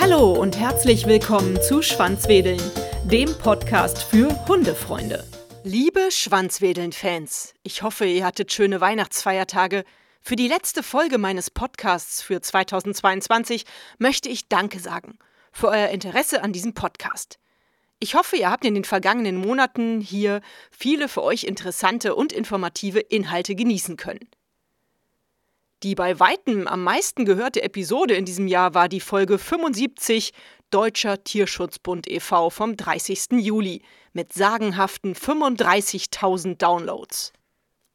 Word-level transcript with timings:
Hallo 0.00 0.32
und 0.32 0.58
herzlich 0.58 1.06
willkommen 1.06 1.60
zu 1.62 1.82
Schwanzwedeln, 1.82 2.60
dem 3.04 3.32
Podcast 3.38 4.02
für 4.02 4.28
Hundefreunde. 4.48 5.24
Liebe 5.62 6.10
Schwanzwedeln-Fans, 6.10 7.54
ich 7.62 7.82
hoffe, 7.82 8.06
ihr 8.06 8.24
hattet 8.24 8.52
schöne 8.52 8.80
Weihnachtsfeiertage. 8.80 9.84
Für 10.20 10.36
die 10.36 10.48
letzte 10.48 10.82
Folge 10.82 11.18
meines 11.18 11.50
Podcasts 11.50 12.22
für 12.22 12.40
2022 12.40 13.64
möchte 13.98 14.28
ich 14.28 14.48
Danke 14.48 14.80
sagen 14.80 15.18
für 15.52 15.68
euer 15.68 15.88
Interesse 15.88 16.42
an 16.42 16.52
diesem 16.52 16.74
Podcast. 16.74 17.38
Ich 17.98 18.14
hoffe, 18.14 18.36
ihr 18.36 18.50
habt 18.50 18.64
in 18.64 18.74
den 18.74 18.84
vergangenen 18.84 19.36
Monaten 19.36 20.00
hier 20.00 20.40
viele 20.70 21.08
für 21.08 21.22
euch 21.22 21.44
interessante 21.44 22.14
und 22.14 22.32
informative 22.32 23.00
Inhalte 23.00 23.54
genießen 23.54 23.96
können. 23.96 24.28
Die 25.82 25.94
bei 25.94 26.20
weitem 26.20 26.66
am 26.66 26.84
meisten 26.84 27.24
gehörte 27.24 27.62
Episode 27.62 28.14
in 28.14 28.26
diesem 28.26 28.46
Jahr 28.46 28.74
war 28.74 28.88
die 28.88 29.00
Folge 29.00 29.38
75 29.38 30.32
Deutscher 30.70 31.24
Tierschutzbund 31.24 32.06
e.V. 32.06 32.50
vom 32.50 32.76
30. 32.76 33.38
Juli 33.38 33.82
mit 34.12 34.34
sagenhaften 34.34 35.14
35.000 35.14 36.58
Downloads. 36.58 37.32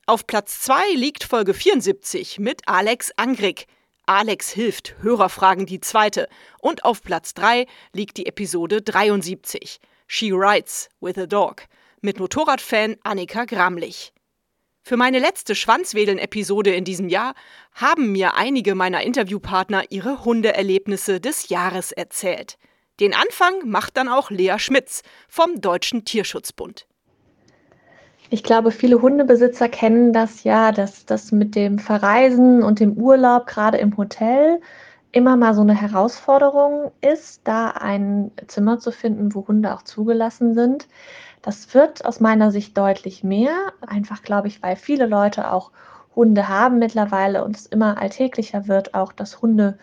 Auf 0.08 0.26
Platz 0.26 0.62
2 0.62 0.96
liegt 0.96 1.24
Folge 1.24 1.54
74 1.54 2.40
mit 2.40 2.68
Alex 2.68 3.12
Angrig. 3.18 3.68
Alex 4.08 4.50
hilft, 4.50 4.96
Hörerfragen 5.02 5.68
die 5.68 5.80
zweite. 5.80 6.28
Und 6.60 6.86
auf 6.86 7.04
Platz 7.04 7.36
3 7.36 7.68
liegt 7.94 8.18
die 8.18 8.26
Episode 8.26 8.82
73 8.82 9.80
She 10.08 10.32
Rides 10.32 10.90
with 11.02 11.20
a 11.20 11.28
Dog 11.28 11.68
mit 12.02 12.20
Motorradfan 12.20 12.96
Annika 13.04 13.46
Gramlich. 13.46 14.12
Für 14.88 14.98
meine 14.98 15.18
letzte 15.18 15.56
Schwanzwedeln-Episode 15.56 16.76
in 16.76 16.84
diesem 16.84 17.10
Jahr 17.10 17.34
haben 17.74 18.12
mir 18.12 18.36
einige 18.36 18.76
meiner 18.76 19.02
Interviewpartner 19.02 19.86
ihre 19.90 20.24
Hundeerlebnisse 20.24 21.20
des 21.20 21.50
Jahres 21.50 21.92
erzählt. 21.92 22.60
Den 23.00 23.16
Anfang 23.16 23.68
macht 23.68 23.98
dann 23.98 24.08
auch 24.08 24.30
Lea 24.30 24.60
Schmitz 24.60 25.02
vom 25.28 25.60
Deutschen 25.60 26.06
Tierschutzbund. 26.06 26.86
Ich 28.30 28.44
glaube, 28.44 28.70
viele 28.70 29.02
Hundebesitzer 29.02 29.70
kennen 29.70 30.14
das 30.14 30.44
ja, 30.44 30.72
dass 30.72 31.08
das 31.08 31.32
mit 31.32 31.56
dem 31.56 31.80
Verreisen 31.80 32.62
und 32.62 32.80
dem 32.80 32.94
Urlaub, 32.94 33.48
gerade 33.48 33.80
im 33.80 33.98
Hotel, 33.98 34.62
immer 35.16 35.38
mal 35.38 35.54
so 35.54 35.62
eine 35.62 35.80
Herausforderung 35.80 36.92
ist, 37.00 37.40
da 37.46 37.70
ein 37.70 38.32
Zimmer 38.48 38.80
zu 38.80 38.92
finden, 38.92 39.34
wo 39.34 39.48
Hunde 39.48 39.74
auch 39.74 39.84
zugelassen 39.84 40.54
sind. 40.54 40.90
Das 41.42 41.74
wird 41.74 42.04
aus 42.04 42.20
meiner 42.20 42.52
Sicht 42.52 42.78
deutlich 42.78 43.24
mehr, 43.24 43.56
einfach 43.88 44.24
glaube 44.24 44.50
ich, 44.50 44.62
weil 44.62 44.76
viele 44.76 45.06
Leute 45.06 45.54
auch 45.54 45.72
Hunde 46.18 46.50
haben 46.50 46.80
mittlerweile 46.80 47.46
und 47.46 47.56
es 47.56 47.66
immer 47.66 47.98
alltäglicher 47.98 48.68
wird, 48.68 48.94
auch 48.94 49.14
dass 49.14 49.42
Hunde 49.42 49.78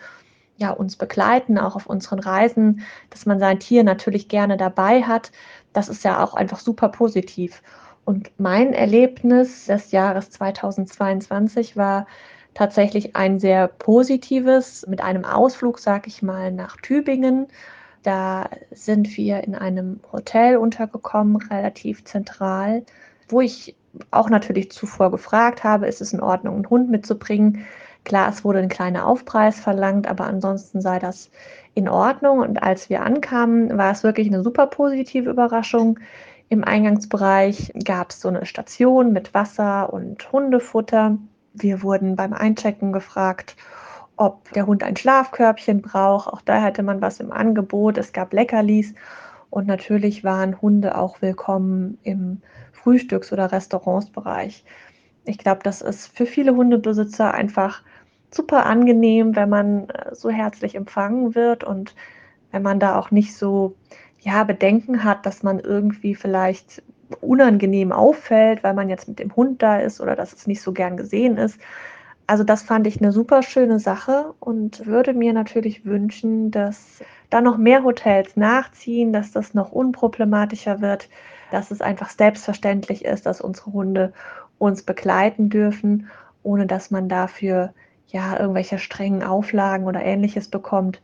ja, 0.57 0.69
uns 0.69 0.97
begleiten, 0.97 1.57
auch 1.57 1.75
auf 1.75 1.87
unseren 1.87 2.19
Reisen, 2.19 2.83
dass 3.09 3.25
man 3.25 3.39
sein 3.39 3.59
Tier 3.59 3.83
natürlich 3.83 4.27
gerne 4.27 4.55
dabei 4.55 5.01
hat. 5.01 5.31
Das 5.73 5.89
ist 5.89 6.03
ja 6.03 6.23
auch 6.23 6.35
einfach 6.35 6.59
super 6.59 6.89
positiv. 6.89 7.63
Und 8.05 8.29
mein 8.37 8.71
Erlebnis 8.73 9.65
des 9.65 9.91
Jahres 9.91 10.29
2022 10.29 11.75
war 11.75 12.05
tatsächlich 12.53 13.15
ein 13.15 13.39
sehr 13.39 13.67
positives 13.67 14.85
mit 14.87 15.01
einem 15.01 15.25
Ausflug, 15.25 15.79
sag 15.79 16.07
ich 16.07 16.21
mal, 16.21 16.51
nach 16.51 16.77
Tübingen. 16.77 17.47
Da 18.03 18.49
sind 18.71 19.15
wir 19.17 19.43
in 19.43 19.55
einem 19.55 20.01
Hotel 20.11 20.57
untergekommen, 20.57 21.37
relativ 21.37 22.03
zentral, 22.03 22.83
wo 23.29 23.41
ich 23.41 23.75
auch 24.11 24.29
natürlich 24.29 24.71
zuvor 24.71 25.11
gefragt 25.11 25.63
habe, 25.63 25.87
ist 25.87 26.01
es 26.01 26.13
in 26.13 26.19
Ordnung, 26.21 26.55
einen 26.55 26.69
Hund 26.69 26.89
mitzubringen. 26.89 27.65
Klar, 28.03 28.29
es 28.29 28.43
wurde 28.43 28.59
ein 28.59 28.69
kleiner 28.69 29.07
Aufpreis 29.07 29.59
verlangt, 29.59 30.07
aber 30.07 30.25
ansonsten 30.25 30.81
sei 30.81 30.99
das 30.99 31.29
in 31.73 31.87
Ordnung. 31.87 32.39
Und 32.39 32.61
als 32.61 32.89
wir 32.89 33.03
ankamen, 33.03 33.77
war 33.77 33.91
es 33.91 34.03
wirklich 34.03 34.27
eine 34.27 34.43
super 34.43 34.67
positive 34.67 35.29
Überraschung. 35.29 35.99
Im 36.49 36.63
Eingangsbereich 36.63 37.71
gab 37.85 38.11
es 38.11 38.19
so 38.19 38.27
eine 38.27 38.45
Station 38.45 39.13
mit 39.13 39.33
Wasser 39.33 39.93
und 39.93 40.31
Hundefutter. 40.31 41.17
Wir 41.53 41.83
wurden 41.83 42.15
beim 42.15 42.33
Einchecken 42.33 42.91
gefragt, 42.93 43.55
ob 44.15 44.51
der 44.53 44.65
Hund 44.65 44.83
ein 44.83 44.95
Schlafkörbchen 44.95 45.81
braucht. 45.81 46.27
Auch 46.27 46.41
da 46.41 46.61
hatte 46.61 46.83
man 46.83 47.01
was 47.01 47.19
im 47.19 47.31
Angebot. 47.31 47.97
Es 47.97 48.11
gab 48.11 48.33
Leckerlis 48.33 48.93
und 49.49 49.67
natürlich 49.67 50.23
waren 50.23 50.61
Hunde 50.61 50.97
auch 50.97 51.21
willkommen 51.21 51.99
im 52.03 52.41
Frühstücks- 52.71 53.31
oder 53.31 53.51
Restaurantsbereich. 53.51 54.65
Ich 55.25 55.37
glaube, 55.37 55.61
das 55.63 55.81
ist 55.81 56.07
für 56.07 56.25
viele 56.25 56.55
Hundebesitzer 56.55 57.33
einfach 57.33 57.83
super 58.31 58.65
angenehm, 58.65 59.35
wenn 59.35 59.49
man 59.49 59.89
äh, 59.89 60.15
so 60.15 60.29
herzlich 60.29 60.75
empfangen 60.75 61.35
wird 61.35 61.63
und 61.63 61.95
wenn 62.51 62.63
man 62.63 62.79
da 62.79 62.97
auch 62.97 63.11
nicht 63.11 63.35
so 63.35 63.75
ja, 64.19 64.43
Bedenken 64.43 65.03
hat, 65.03 65.25
dass 65.25 65.43
man 65.43 65.59
irgendwie 65.59 66.15
vielleicht 66.15 66.81
unangenehm 67.21 67.91
auffällt, 67.91 68.63
weil 68.63 68.73
man 68.73 68.89
jetzt 68.89 69.07
mit 69.07 69.19
dem 69.19 69.35
Hund 69.35 69.61
da 69.61 69.79
ist 69.79 70.01
oder 70.01 70.15
dass 70.15 70.33
es 70.33 70.47
nicht 70.47 70.61
so 70.61 70.71
gern 70.71 70.97
gesehen 70.97 71.37
ist. 71.37 71.59
Also 72.27 72.43
das 72.43 72.63
fand 72.63 72.87
ich 72.87 73.01
eine 73.01 73.11
super 73.11 73.43
schöne 73.43 73.79
Sache 73.79 74.33
und 74.39 74.85
würde 74.85 75.13
mir 75.13 75.33
natürlich 75.33 75.85
wünschen, 75.85 76.51
dass 76.51 77.01
da 77.29 77.41
noch 77.41 77.57
mehr 77.57 77.83
Hotels 77.83 78.37
nachziehen, 78.37 79.11
dass 79.11 79.31
das 79.31 79.53
noch 79.53 79.71
unproblematischer 79.71 80.81
wird, 80.81 81.09
dass 81.51 81.71
es 81.71 81.81
einfach 81.81 82.09
selbstverständlich 82.09 83.03
ist, 83.05 83.25
dass 83.25 83.41
unsere 83.41 83.73
Hunde 83.73 84.13
uns 84.57 84.83
begleiten 84.83 85.49
dürfen, 85.49 86.07
ohne 86.43 86.65
dass 86.65 86.91
man 86.91 87.09
dafür 87.09 87.73
ja 88.07 88.39
irgendwelche 88.39 88.79
strengen 88.79 89.23
Auflagen 89.23 89.85
oder 89.85 90.01
ähnliches 90.03 90.47
bekommt. 90.47 91.01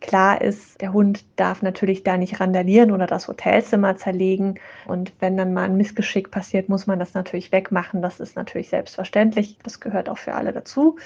Klar 0.00 0.40
ist, 0.40 0.80
der 0.80 0.92
Hund 0.92 1.24
darf 1.36 1.62
natürlich 1.62 2.04
da 2.04 2.16
nicht 2.16 2.40
randalieren 2.40 2.92
oder 2.92 3.06
das 3.06 3.26
Hotelzimmer 3.26 3.96
zerlegen. 3.96 4.60
Und 4.86 5.12
wenn 5.18 5.36
dann 5.36 5.52
mal 5.52 5.64
ein 5.64 5.76
Missgeschick 5.76 6.30
passiert, 6.30 6.68
muss 6.68 6.86
man 6.86 7.00
das 7.00 7.14
natürlich 7.14 7.50
wegmachen. 7.50 8.00
Das 8.00 8.20
ist 8.20 8.36
natürlich 8.36 8.68
selbstverständlich. 8.68 9.58
Das 9.64 9.80
gehört 9.80 10.08
auch 10.08 10.18
für 10.18 10.34
alle 10.34 10.52
dazu. 10.52 10.96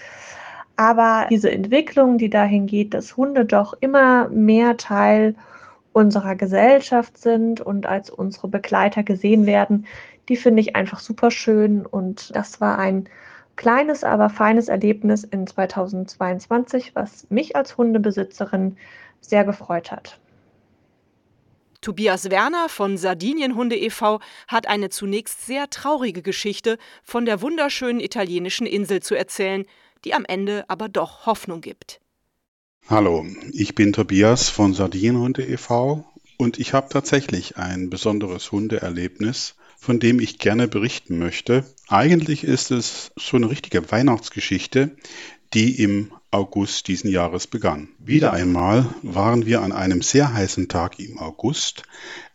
Aber 0.77 1.27
diese 1.31 1.51
Entwicklung, 1.51 2.19
die 2.19 2.31
dahin 2.31 2.67
geht, 2.67 2.93
dass 2.93 3.17
Hunde 3.17 3.45
doch 3.45 3.75
immer 3.81 4.29
mehr 4.29 4.77
Teil 4.77 5.37
unserer 5.93 6.35
Gesellschaft 6.35 7.19
sind 7.19 7.61
und 7.61 7.87
als 7.87 8.11
unsere 8.11 8.49
Begleiter 8.49 9.03
gesehen 9.03 9.47
werden, 9.47 9.87
die 10.29 10.37
finde 10.37 10.61
ich 10.61 10.77
einfach 10.77 11.01
super 11.01 11.31
schön. 11.31 11.87
Und 11.87 12.35
das 12.35 12.61
war 12.61 12.79
ein 12.79 13.09
kleines, 13.63 14.03
aber 14.03 14.29
feines 14.29 14.67
Erlebnis 14.67 15.23
in 15.23 15.47
2022, 15.47 16.97
was 16.97 17.27
mich 17.31 17.55
als 17.55 17.79
Hundebesitzerin 17.79 18.77
sehr 19.21 19.45
gefreut 19.45 19.93
hat. 19.93 20.19
Tobias 21.81 22.29
Werner 22.31 22.69
von 22.69 22.99
Sardinienhunde 22.99 23.77
e.V. 23.77 24.21
hat 24.49 24.67
eine 24.67 24.91
zunächst 24.91 25.47
sehr 25.47 25.71
traurige 25.71 26.23
Geschichte 26.23 26.77
von 27.05 27.25
der 27.25 27.41
wunderschönen 27.41 28.01
italienischen 28.01 28.67
Insel 28.67 29.01
zu 29.01 29.15
erzählen, 29.15 29.65
die 30.05 30.15
am 30.15 30.25
Ende 30.25 30.65
aber 30.67 30.89
doch 30.89 31.27
Hoffnung 31.27 31.61
gibt. 31.61 32.01
Hallo, 32.89 33.25
ich 33.53 33.77
bin 33.77 33.93
Tobias 33.93 34.49
von 34.49 34.75
Sardinienhunde 34.75 35.45
e.V. 35.45 36.05
und 36.37 36.59
ich 36.59 36.73
habe 36.75 36.89
tatsächlich 36.89 37.57
ein 37.59 37.91
besonderes 37.91 38.51
Hundeerlebnis, 38.51 39.55
von 39.83 39.99
dem 39.99 40.21
ich 40.21 40.39
gerne 40.39 40.69
berichten 40.69 41.19
möchte. 41.19 41.65
Eigentlich 41.89 42.45
ist 42.45 42.71
es 42.71 43.11
so 43.17 43.37
eine 43.37 43.51
richtige 43.51 43.91
Weihnachtsgeschichte, 43.91 44.97
die 45.55 45.83
im 45.83 46.13
August 46.31 46.87
diesen 46.87 47.11
Jahres 47.11 47.49
begann. 47.49 47.89
Wieder 47.99 48.33
einmal 48.33 48.95
waren 49.03 49.45
wir 49.45 49.61
an 49.61 49.73
einem 49.73 50.01
sehr 50.01 50.33
heißen 50.33 50.69
Tag 50.69 51.01
im 51.01 51.19
August. 51.19 51.83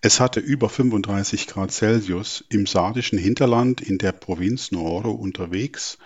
Es 0.02 0.20
hatte 0.20 0.42
über 0.42 0.68
35 0.68 1.48
Grad 1.48 1.72
Celsius 1.72 2.44
im 2.50 2.66
sardischen 2.66 3.18
Hinterland 3.18 3.80
in 3.80 3.98
der 3.98 4.12
Provinz 4.12 4.74
Nuoro 4.74 5.12
unterwegs 5.12 5.98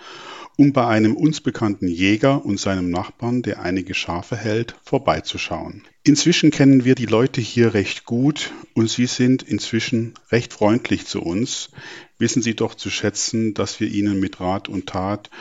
um 0.62 0.74
bei 0.74 0.86
einem 0.86 1.16
uns 1.16 1.42
bekannten 1.42 1.88
Jäger 1.88 2.46
und 2.46 2.60
seinem 2.60 2.92
Nachbarn, 2.92 3.42
der 3.42 3.64
einige 3.64 3.96
Schafe 3.96 4.38
hält, 4.38 4.76
vorbeizuschauen. 4.84 5.82
Inzwischen 6.04 6.52
kennen 6.52 6.86
wir 6.86 6.94
die 6.94 7.08
Leute 7.08 7.42
hier 7.42 7.74
recht 7.74 8.06
gut 8.06 8.52
und 8.76 8.88
sie 8.88 9.08
sind 9.08 9.42
inzwischen 9.42 10.14
recht 10.32 10.54
freundlich 10.54 11.08
zu 11.08 11.24
uns, 11.24 11.72
wissen 12.20 12.44
sie 12.44 12.56
doch 12.56 12.76
zu 12.76 12.92
schätzen, 12.92 13.56
dass 13.56 13.80
wir 13.80 13.88
ihnen 13.88 14.20
mit 14.20 14.40
Rat 14.40 14.70
und 14.70 14.86
Tat 14.86 15.32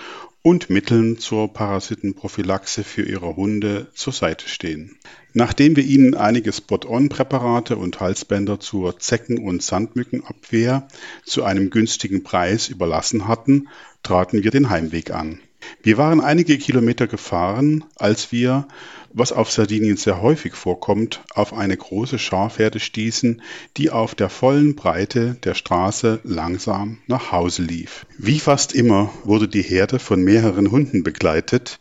und 0.41 0.71
Mitteln 0.71 1.19
zur 1.19 1.53
Parasitenprophylaxe 1.53 2.83
für 2.83 3.03
ihre 3.03 3.37
Hunde 3.37 3.89
zur 3.93 4.15
Seite 4.15 4.49
stehen. 4.49 4.97
Nachdem 5.35 5.77
wir 5.77 5.85
ihnen 5.85 6.15
einige 6.15 6.51
Spot-on-Präparate 6.53 7.77
und 7.77 8.01
Halsbänder 8.01 8.59
zur 8.59 8.99
Zecken- 8.99 9.39
und 9.39 9.63
Sandmückenabwehr 9.63 10.89
zu 11.25 11.45
einem 11.45 11.69
günstigen 11.69 12.25
Preis 12.25 12.69
überlassen 12.69 13.29
hatten, 13.29 13.69
traten 14.03 14.43
wir 14.43 14.51
den 14.51 14.71
Heimweg 14.71 15.11
an. 15.11 15.41
Wir 15.83 15.99
waren 15.99 16.21
einige 16.21 16.59
Kilometer 16.59 17.07
gefahren, 17.07 17.85
als 17.97 18.33
wir, 18.33 18.67
was 19.13 19.33
auf 19.33 19.51
Sardinien 19.51 19.97
sehr 19.97 20.23
häufig 20.23 20.55
vorkommt, 20.55 21.23
auf 21.35 21.53
eine 21.53 21.77
große 21.77 22.19
Schafherde 22.19 22.81
stießen, 22.81 23.43
die 23.77 23.91
auf 23.91 24.15
der 24.15 24.31
vollen 24.31 24.75
Breite 24.75 25.37
der 25.45 25.55
Straße 25.55 26.21
langsam 26.23 26.99
nach 27.07 27.33
Hause 27.33 27.63
lief. 27.63 28.07
Wie 28.19 28.41
fast 28.41 28.75
immer 28.75 29.13
wurde 29.25 29.49
die 29.49 29.63
Herde 29.63 29.99
von 29.99 30.23
mehreren 30.23 30.71
Hunden 30.71 31.03
begleitet, 31.03 31.79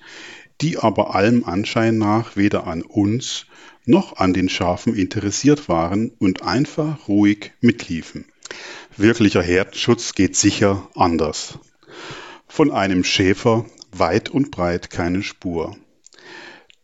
die 0.61 0.77
aber 0.77 1.15
allem 1.15 1.45
Anschein 1.45 1.97
nach 1.97 2.35
weder 2.35 2.67
an 2.67 2.81
uns 2.81 3.45
noch 3.85 4.17
an 4.17 4.33
den 4.33 4.49
Schafen 4.49 4.95
interessiert 4.95 5.69
waren 5.69 6.11
und 6.19 6.43
einfach 6.43 7.07
ruhig 7.07 7.51
mitliefen. 7.61 8.25
Wirklicher 8.97 9.41
Herdenschutz 9.41 10.13
geht 10.13 10.35
sicher 10.35 10.89
anders. 10.95 11.59
Von 12.49 12.71
einem 12.71 13.05
Schäfer 13.05 13.65
weit 13.91 14.29
und 14.29 14.51
breit 14.51 14.89
keine 14.89 15.23
Spur. 15.23 15.77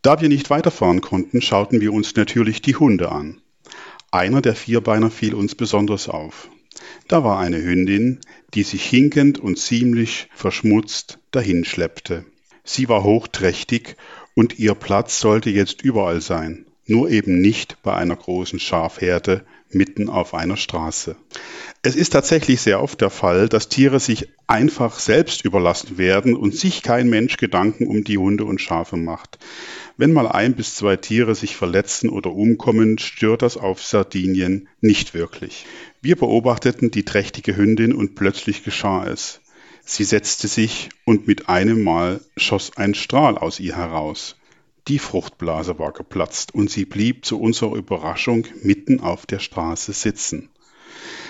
Da 0.00 0.20
wir 0.20 0.28
nicht 0.28 0.48
weiterfahren 0.48 1.00
konnten, 1.02 1.42
schauten 1.42 1.80
wir 1.80 1.92
uns 1.92 2.14
natürlich 2.14 2.62
die 2.62 2.76
Hunde 2.76 3.12
an. 3.12 3.42
Einer 4.10 4.40
der 4.40 4.54
Vierbeiner 4.54 5.10
fiel 5.10 5.34
uns 5.34 5.54
besonders 5.54 6.08
auf. 6.08 6.48
Da 7.08 7.24
war 7.24 7.40
eine 7.40 7.60
Hündin, 7.60 8.20
die 8.54 8.62
sich 8.62 8.84
hinkend 8.84 9.38
und 9.38 9.58
ziemlich 9.58 10.28
verschmutzt 10.34 11.18
dahinschleppte. 11.32 12.24
Sie 12.64 12.88
war 12.88 13.02
hochträchtig 13.02 13.96
und 14.34 14.58
ihr 14.58 14.74
Platz 14.74 15.20
sollte 15.20 15.50
jetzt 15.50 15.82
überall 15.82 16.20
sein, 16.20 16.66
nur 16.86 17.10
eben 17.10 17.40
nicht 17.40 17.82
bei 17.82 17.94
einer 17.94 18.16
großen 18.16 18.60
Schafherde 18.60 19.44
mitten 19.70 20.08
auf 20.08 20.34
einer 20.34 20.56
Straße. 20.56 21.16
Es 21.82 21.94
ist 21.94 22.10
tatsächlich 22.10 22.60
sehr 22.60 22.82
oft 22.82 23.00
der 23.00 23.10
Fall, 23.10 23.48
dass 23.48 23.68
Tiere 23.68 24.00
sich 24.00 24.28
einfach 24.46 24.98
selbst 24.98 25.44
überlassen 25.44 25.98
werden 25.98 26.34
und 26.34 26.54
sich 26.54 26.82
kein 26.82 27.08
Mensch 27.08 27.36
Gedanken 27.36 27.86
um 27.86 28.04
die 28.04 28.18
Hunde 28.18 28.44
und 28.44 28.60
Schafe 28.60 28.96
macht. 28.96 29.38
Wenn 29.96 30.12
mal 30.12 30.28
ein 30.28 30.54
bis 30.54 30.74
zwei 30.74 30.96
Tiere 30.96 31.34
sich 31.34 31.56
verletzen 31.56 32.10
oder 32.10 32.32
umkommen, 32.32 32.98
stört 32.98 33.42
das 33.42 33.56
auf 33.56 33.82
Sardinien 33.82 34.68
nicht 34.80 35.14
wirklich. 35.14 35.66
Wir 36.02 36.16
beobachteten 36.16 36.90
die 36.90 37.04
trächtige 37.04 37.56
Hündin 37.56 37.92
und 37.92 38.14
plötzlich 38.14 38.64
geschah 38.64 39.06
es. 39.06 39.40
Sie 39.84 40.04
setzte 40.04 40.48
sich 40.48 40.88
und 41.04 41.28
mit 41.28 41.48
einem 41.48 41.84
Mal 41.84 42.20
schoss 42.36 42.76
ein 42.76 42.94
Strahl 42.94 43.38
aus 43.38 43.60
ihr 43.60 43.76
heraus. 43.76 44.36
Die 44.88 45.00
Fruchtblase 45.00 45.80
war 45.80 45.92
geplatzt 45.92 46.54
und 46.54 46.70
sie 46.70 46.84
blieb 46.84 47.24
zu 47.24 47.40
unserer 47.40 47.74
Überraschung 47.74 48.46
mitten 48.62 49.00
auf 49.00 49.26
der 49.26 49.40
Straße 49.40 49.92
sitzen. 49.92 50.48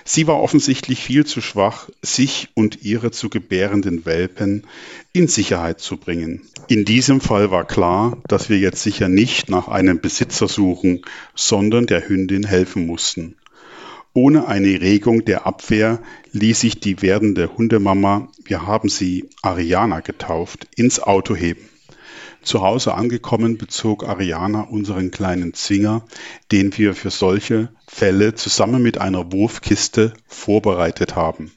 Sie 0.05 0.26
war 0.26 0.41
offensichtlich 0.41 1.03
viel 1.03 1.25
zu 1.25 1.41
schwach, 1.41 1.88
sich 2.03 2.50
und 2.55 2.85
ihre 2.85 3.11
zu 3.11 3.29
gebärenden 3.29 4.05
Welpen 4.05 4.64
in 5.12 5.26
Sicherheit 5.26 5.81
zu 5.81 5.97
bringen. 5.97 6.43
In 6.69 6.85
diesem 6.85 7.20
Fall 7.20 7.50
war 7.50 7.67
klar, 7.67 8.19
dass 8.29 8.49
wir 8.49 8.58
jetzt 8.58 8.82
sicher 8.82 9.08
nicht 9.08 9.49
nach 9.49 9.69
einem 9.69 10.00
Besitzer 10.00 10.49
suchen, 10.49 11.02
sondern 11.35 11.87
der 11.87 12.09
Hündin 12.09 12.47
helfen 12.47 12.87
mussten. 12.87 13.37
Ohne 14.12 14.47
eine 14.49 14.81
Regung 14.81 15.25
der 15.25 15.47
Abwehr 15.47 16.00
ließ 16.32 16.61
sich 16.61 16.79
die 16.79 17.02
werdende 17.02 17.56
Hundemama, 17.56 18.29
wir 18.44 18.67
haben 18.67 18.88
sie 18.88 19.29
Ariana 19.43 20.00
getauft, 20.00 20.69
ins 20.76 21.00
Auto 21.00 21.35
heben. 21.35 21.69
Zu 22.46 22.62
Hause 22.62 22.94
angekommen 22.94 23.58
bezog 23.58 24.08
Ariana 24.08 24.60
unseren 24.60 25.10
kleinen 25.10 25.52
Zwinger, 25.52 26.06
den 26.52 26.78
wir 26.78 26.94
für 26.94 27.10
solche 27.10 27.70
Fälle 27.88 28.37
zusammen 28.37 28.84
mit 28.84 28.98
einer 28.98 29.32
Wurfkiste 29.32 30.12
vorbereitet 30.28 31.16
haben. 31.16 31.50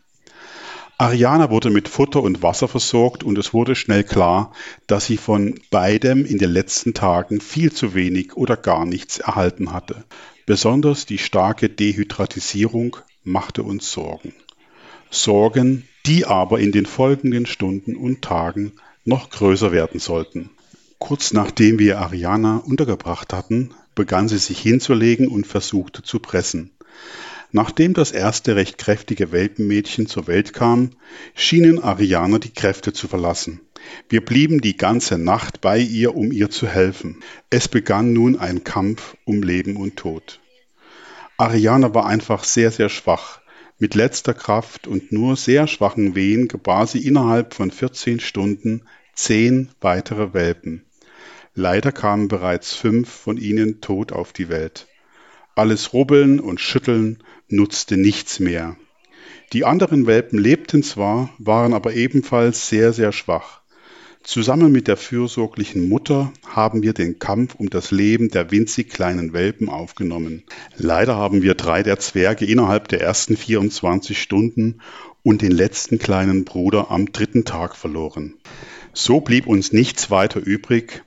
Ariana 0.98 1.52
wurde 1.52 1.70
mit 1.70 1.88
Futter 1.88 2.24
und 2.24 2.42
Wasser 2.42 2.68
versorgt 2.68 3.24
und 3.24 3.38
es 3.38 3.54
wurde 3.54 3.76
schnell 3.76 4.04
klar, 4.04 4.52
dass 4.88 5.06
sie 5.06 5.18
von 5.18 5.60
beidem 5.70 6.26
in 6.26 6.40
den 6.40 6.50
letzten 6.50 6.96
Tagen 6.96 7.40
viel 7.40 7.72
zu 7.72 7.94
wenig 7.94 8.36
oder 8.36 8.58
gar 8.58 8.88
nichts 8.88 9.20
erhalten 9.20 9.72
hatte. 9.72 10.06
Besonders 10.48 11.06
die 11.06 11.20
starke 11.20 11.70
Dehydratisierung 11.70 12.98
machte 13.24 13.62
uns 13.62 13.92
Sorgen. 13.92 14.34
Sorgen, 15.12 15.88
die 16.08 16.26
aber 16.26 16.60
in 16.60 16.72
den 16.72 16.88
folgenden 16.88 17.46
Stunden 17.46 17.96
und 17.96 18.24
Tagen 18.24 18.72
noch 19.06 19.30
größer 19.30 19.72
werden 19.72 20.00
sollten. 20.00 20.50
Kurz 21.00 21.32
nachdem 21.32 21.80
wir 21.80 22.00
Ariana 22.00 22.58
untergebracht 22.58 23.34
hatten, 23.34 23.74
begann 23.96 24.28
sie 24.28 24.38
sich 24.38 24.60
hinzulegen 24.60 25.30
und 25.30 25.48
versuchte 25.48 26.04
zu 26.04 26.20
pressen. 26.20 26.72
Nachdem 27.52 27.94
das 27.96 28.12
erste 28.12 28.56
recht 28.56 28.78
kräftige 28.78 29.32
Welpenmädchen 29.32 30.06
zur 30.06 30.28
Welt 30.28 30.54
kam, 30.54 30.92
schienen 31.34 31.82
Ariana 31.82 32.38
die 32.38 32.54
Kräfte 32.54 32.94
zu 32.94 33.08
verlassen. 33.08 33.62
Wir 34.08 34.24
blieben 34.24 34.62
die 34.62 34.78
ganze 34.78 35.18
Nacht 35.18 35.62
bei 35.62 35.80
ihr, 35.80 36.16
um 36.16 36.32
ihr 36.32 36.50
zu 36.50 36.68
helfen. 36.68 37.24
Es 37.50 37.68
begann 37.68 38.14
nun 38.14 38.38
ein 38.38 38.64
Kampf 38.64 39.16
um 39.26 39.42
Leben 39.42 39.78
und 39.78 39.96
Tod. 39.96 40.40
Ariana 41.38 41.96
war 41.96 42.06
einfach 42.06 42.44
sehr, 42.44 42.72
sehr 42.72 42.90
schwach. 42.90 43.40
Mit 43.80 43.96
letzter 43.96 44.34
Kraft 44.34 44.86
und 44.86 45.12
nur 45.14 45.38
sehr 45.38 45.66
schwachen 45.66 46.14
Wehen 46.14 46.50
gebar 46.50 46.86
sie 46.86 47.08
innerhalb 47.08 47.54
von 47.54 47.72
14 47.72 48.20
Stunden 48.20 48.84
zehn 49.16 49.70
weitere 49.82 50.34
Welpen. 50.34 50.86
Leider 51.56 51.92
kamen 51.92 52.28
bereits 52.28 52.74
fünf 52.74 53.10
von 53.10 53.38
ihnen 53.38 53.82
tot 53.82 54.12
auf 54.12 54.34
die 54.34 54.50
Welt. 54.50 54.88
Alles 55.56 55.94
Rubbeln 55.94 56.40
und 56.40 56.62
Schütteln 56.62 57.24
nutzte 57.48 57.98
nichts 57.98 58.40
mehr. 58.40 58.78
Die 59.52 59.66
anderen 59.66 60.06
Welpen 60.06 60.38
lebten 60.40 60.84
zwar, 60.84 61.34
waren 61.40 61.74
aber 61.74 61.94
ebenfalls 61.94 62.70
sehr, 62.70 62.94
sehr 62.94 63.12
schwach. 63.12 63.62
Zusammen 64.22 64.72
mit 64.72 64.88
der 64.88 64.98
fürsorglichen 64.98 65.90
Mutter 65.90 66.32
haben 66.46 66.84
wir 66.84 66.94
den 66.94 67.20
Kampf 67.20 67.56
um 67.56 67.70
das 67.70 67.90
Leben 67.90 68.30
der 68.30 68.52
winzig 68.52 68.90
kleinen 68.90 69.34
Welpen 69.34 69.70
aufgenommen. 69.70 70.44
Leider 70.78 71.16
haben 71.16 71.42
wir 71.42 71.56
drei 71.56 71.84
der 71.84 72.00
Zwerge 72.00 72.46
innerhalb 72.46 72.90
der 72.90 73.02
ersten 73.02 73.36
24 73.36 74.22
Stunden 74.22 74.82
und 75.24 75.42
den 75.42 75.52
letzten 75.52 76.00
kleinen 76.00 76.46
Bruder 76.46 76.92
am 76.92 77.12
dritten 77.12 77.44
Tag 77.44 77.76
verloren. 77.76 78.36
So 78.94 79.22
blieb 79.22 79.48
uns 79.48 79.72
nichts 79.72 80.12
weiter 80.12 80.42
übrig, 80.42 81.04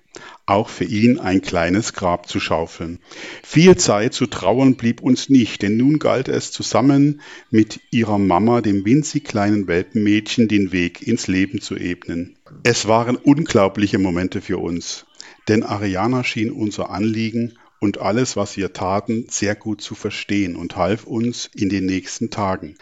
auch 0.46 0.68
für 0.68 0.84
ihn 0.84 1.18
ein 1.18 1.40
kleines 1.40 1.92
Grab 1.92 2.28
zu 2.28 2.40
schaufeln. 2.40 2.98
Viel 3.42 3.76
Zeit 3.76 4.12
zu 4.12 4.26
trauern 4.26 4.76
blieb 4.76 5.00
uns 5.00 5.28
nicht, 5.28 5.62
denn 5.62 5.76
nun 5.76 5.98
galt 5.98 6.28
es 6.28 6.50
zusammen 6.50 7.20
mit 7.50 7.80
ihrer 7.90 8.18
Mama, 8.18 8.60
dem 8.60 8.84
winzig 8.84 9.24
kleinen 9.24 9.68
Welpenmädchen, 9.68 10.48
den 10.48 10.72
Weg 10.72 11.06
ins 11.06 11.28
Leben 11.28 11.60
zu 11.60 11.76
ebnen. 11.76 12.36
Es 12.64 12.88
waren 12.88 13.16
unglaubliche 13.16 13.98
Momente 13.98 14.40
für 14.40 14.58
uns, 14.58 15.06
denn 15.48 15.62
Ariana 15.62 16.24
schien 16.24 16.50
unser 16.50 16.90
Anliegen 16.90 17.54
und 17.82 17.98
alles, 17.98 18.36
was 18.36 18.56
wir 18.56 18.72
taten, 18.72 19.26
sehr 19.28 19.56
gut 19.56 19.80
zu 19.80 19.94
verstehen 19.94 20.54
und 20.54 20.76
half 20.76 21.04
uns 21.04 21.50
in 21.52 21.68
den 21.68 21.84
nächsten 21.84 22.30
Tagen. 22.30 22.76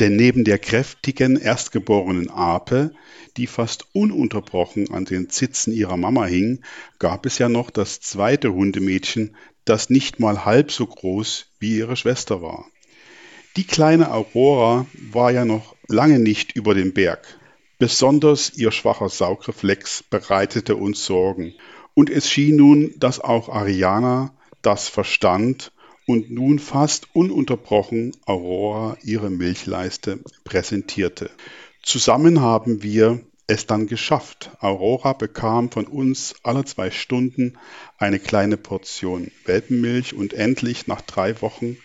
Denn 0.00 0.16
neben 0.16 0.44
der 0.44 0.58
kräftigen 0.58 1.36
erstgeborenen 1.36 2.28
Ape, 2.30 2.92
die 3.36 3.46
fast 3.46 3.86
ununterbrochen 3.92 4.90
an 4.90 5.04
den 5.04 5.30
Zitzen 5.30 5.72
ihrer 5.72 5.96
Mama 5.96 6.24
hing, 6.24 6.62
gab 6.98 7.26
es 7.26 7.38
ja 7.38 7.48
noch 7.48 7.70
das 7.70 8.00
zweite 8.00 8.52
Hundemädchen, 8.52 9.36
das 9.64 9.90
nicht 9.90 10.20
mal 10.20 10.44
halb 10.44 10.72
so 10.72 10.86
groß 10.86 11.46
wie 11.60 11.78
ihre 11.78 11.96
Schwester 11.96 12.42
war. 12.42 12.66
Die 13.56 13.64
kleine 13.64 14.10
Aurora 14.10 14.86
war 15.10 15.30
ja 15.30 15.44
noch 15.44 15.76
lange 15.86 16.18
nicht 16.18 16.56
über 16.56 16.74
dem 16.74 16.92
Berg. 16.92 17.38
Besonders 17.78 18.52
ihr 18.56 18.72
schwacher 18.72 19.08
Saugreflex 19.08 20.02
bereitete 20.10 20.74
uns 20.74 21.04
Sorgen. 21.04 21.54
Und 21.94 22.10
es 22.10 22.28
schien 22.28 22.56
nun, 22.56 22.92
dass 22.96 23.20
auch 23.20 23.48
Ariana 23.48 24.34
das 24.62 24.88
verstand 24.88 25.72
und 26.06 26.30
nun 26.30 26.58
fast 26.58 27.08
ununterbrochen 27.14 28.12
Aurora 28.26 28.96
ihre 29.02 29.30
Milchleiste 29.30 30.20
präsentierte. 30.44 31.30
Zusammen 31.82 32.40
haben 32.40 32.82
wir 32.82 33.20
es 33.46 33.66
dann 33.66 33.86
geschafft. 33.86 34.50
Aurora 34.60 35.12
bekam 35.12 35.70
von 35.70 35.86
uns 35.86 36.34
alle 36.42 36.64
zwei 36.64 36.90
Stunden 36.90 37.58
eine 37.98 38.18
kleine 38.18 38.56
Portion 38.56 39.30
Welpenmilch 39.44 40.14
und 40.14 40.32
endlich 40.32 40.86
nach 40.86 41.02
drei 41.02 41.40
Wochen 41.42 41.76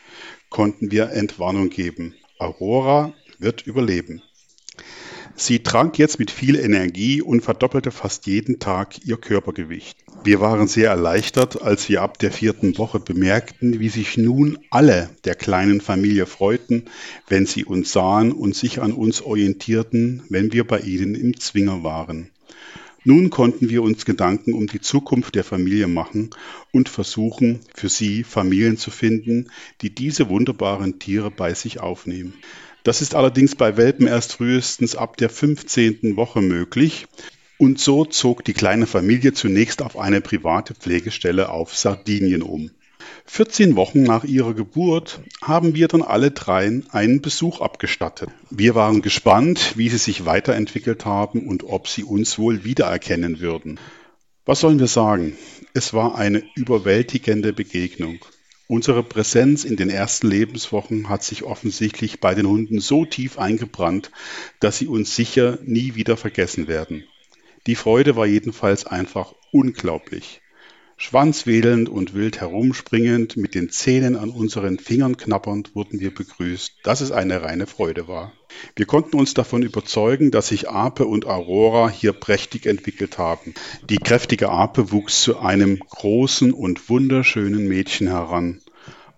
konnten 0.50 0.92
wir 0.92 1.12
Entwarnung 1.12 1.70
geben. 1.70 2.16
Aurora 2.38 3.14
wird 3.40 3.68
überleben. 3.68 4.22
Sie 5.36 5.60
trank 5.60 5.98
jetzt 5.98 6.20
mit 6.20 6.32
viel 6.32 6.56
Energie 6.56 7.22
und 7.22 7.42
verdoppelte 7.42 7.92
fast 7.92 8.28
jeden 8.28 8.60
Tag 8.60 9.06
ihr 9.06 9.18
Körpergewicht. 9.18 9.98
Wir 10.24 10.42
waren 10.42 10.68
sehr 10.68 10.90
erleichtert, 10.90 11.62
als 11.62 11.88
wir 11.88 12.02
ab 12.02 12.20
der 12.20 12.32
vierten 12.32 12.78
Woche 12.78 13.00
bemerkten, 13.00 13.80
wie 13.80 13.90
sich 13.90 14.18
nun 14.18 14.58
alle 14.70 15.10
der 15.24 15.36
kleinen 15.36 15.80
Familie 15.80 16.26
freuten, 16.26 16.86
wenn 17.30 17.46
sie 17.46 17.64
uns 17.64 17.92
sahen 17.94 18.34
und 18.34 18.56
sich 18.56 18.82
an 18.82 18.92
uns 18.92 19.22
orientierten, 19.22 20.24
wenn 20.30 20.52
wir 20.52 20.68
bei 20.68 20.80
ihnen 20.80 21.16
im 21.16 21.40
Zwinger 21.40 21.84
waren. 21.84 22.30
Nun 23.06 23.30
konnten 23.30 23.70
wir 23.70 23.82
uns 23.82 24.04
Gedanken 24.04 24.54
um 24.54 24.68
die 24.68 24.82
Zukunft 24.82 25.36
der 25.36 25.46
Familie 25.46 25.88
machen 25.88 26.32
und 26.74 26.90
versuchen, 26.90 27.62
für 27.74 27.88
sie 27.88 28.24
Familien 28.24 28.76
zu 28.76 28.92
finden, 28.92 29.50
die 29.82 29.96
diese 29.96 30.28
wunderbaren 30.28 31.00
Tiere 31.00 31.32
bei 31.32 31.54
sich 31.54 31.80
aufnehmen. 31.80 32.34
Das 32.84 33.02
ist 33.02 33.16
allerdings 33.16 33.56
bei 33.56 33.78
Welpen 33.78 34.08
erst 34.08 34.34
frühestens 34.34 34.96
ab 34.96 35.18
der 35.18 35.30
15. 35.30 36.16
Woche 36.16 36.42
möglich. 36.42 37.08
Und 37.58 37.80
so 37.80 38.06
zog 38.06 38.46
die 38.46 38.54
kleine 38.54 38.88
Familie 38.88 39.34
zunächst 39.34 39.82
auf 39.82 39.98
eine 39.98 40.22
private 40.22 40.74
Pflegestelle 40.76 41.50
auf 41.50 41.76
Sardinien 41.76 42.42
um. 42.42 42.72
14 43.26 43.76
Wochen 43.76 44.04
nach 44.04 44.24
ihrer 44.24 44.54
Geburt 44.54 45.22
haben 45.42 45.76
wir 45.76 45.88
dann 45.88 46.02
alle 46.02 46.32
dreien 46.32 46.86
einen 46.90 47.22
Besuch 47.22 47.62
abgestattet. 47.62 48.30
Wir 48.50 48.76
waren 48.76 49.02
gespannt, 49.02 49.74
wie 49.76 49.90
sie 49.90 49.98
sich 49.98 50.26
weiterentwickelt 50.26 51.06
haben 51.06 51.48
und 51.48 51.64
ob 51.64 51.88
sie 51.88 52.04
uns 52.04 52.40
wohl 52.40 52.64
wiedererkennen 52.64 53.40
würden. 53.40 53.80
Was 54.46 54.62
sollen 54.62 54.80
wir 54.80 54.88
sagen? 54.88 55.38
Es 55.74 55.94
war 55.94 56.16
eine 56.16 56.44
überwältigende 56.56 57.54
Begegnung. 57.54 58.20
Unsere 58.72 59.02
Präsenz 59.02 59.64
in 59.64 59.78
den 59.78 59.90
ersten 59.90 60.28
Lebenswochen 60.28 61.10
hat 61.10 61.24
sich 61.24 61.42
offensichtlich 61.42 62.20
bei 62.20 62.36
den 62.36 62.46
Hunden 62.46 62.80
so 62.80 63.04
tief 63.04 63.40
eingebrannt, 63.40 64.12
dass 64.60 64.78
sie 64.78 64.86
uns 64.86 65.16
sicher 65.16 65.58
nie 65.64 65.96
wieder 65.96 66.18
vergessen 66.18 66.68
werden. 66.68 67.04
Die 67.66 67.74
Freude 67.74 68.16
war 68.16 68.28
jedenfalls 68.28 68.86
einfach 68.86 69.34
unglaublich. 69.52 70.42
Schwanzwedelnd 70.98 71.90
und 71.90 72.14
wild 72.14 72.42
herumspringend, 72.42 73.38
mit 73.38 73.56
den 73.56 73.72
Zähnen 73.72 74.16
an 74.16 74.30
unseren 74.30 74.78
Fingern 74.78 75.18
knappernd, 75.18 75.74
wurden 75.74 76.00
wir 76.00 76.14
begrüßt, 76.14 76.74
dass 76.84 77.02
es 77.02 77.12
eine 77.12 77.42
reine 77.42 77.66
Freude 77.66 78.08
war. 78.08 78.34
Wir 78.76 78.86
konnten 78.86 79.18
uns 79.18 79.34
davon 79.34 79.64
überzeugen, 79.64 80.32
dass 80.32 80.48
sich 80.48 80.70
Ape 80.70 81.06
und 81.06 81.26
Aurora 81.26 81.90
hier 81.90 82.14
prächtig 82.14 82.66
entwickelt 82.66 83.18
haben. 83.18 83.54
Die 83.90 83.98
kräftige 83.98 84.50
Ape 84.50 84.92
wuchs 84.92 85.22
zu 85.22 85.40
einem 85.40 85.80
großen 85.80 86.54
und 86.54 86.90
wunderschönen 86.90 87.68
Mädchen 87.68 88.08
heran. 88.08 88.62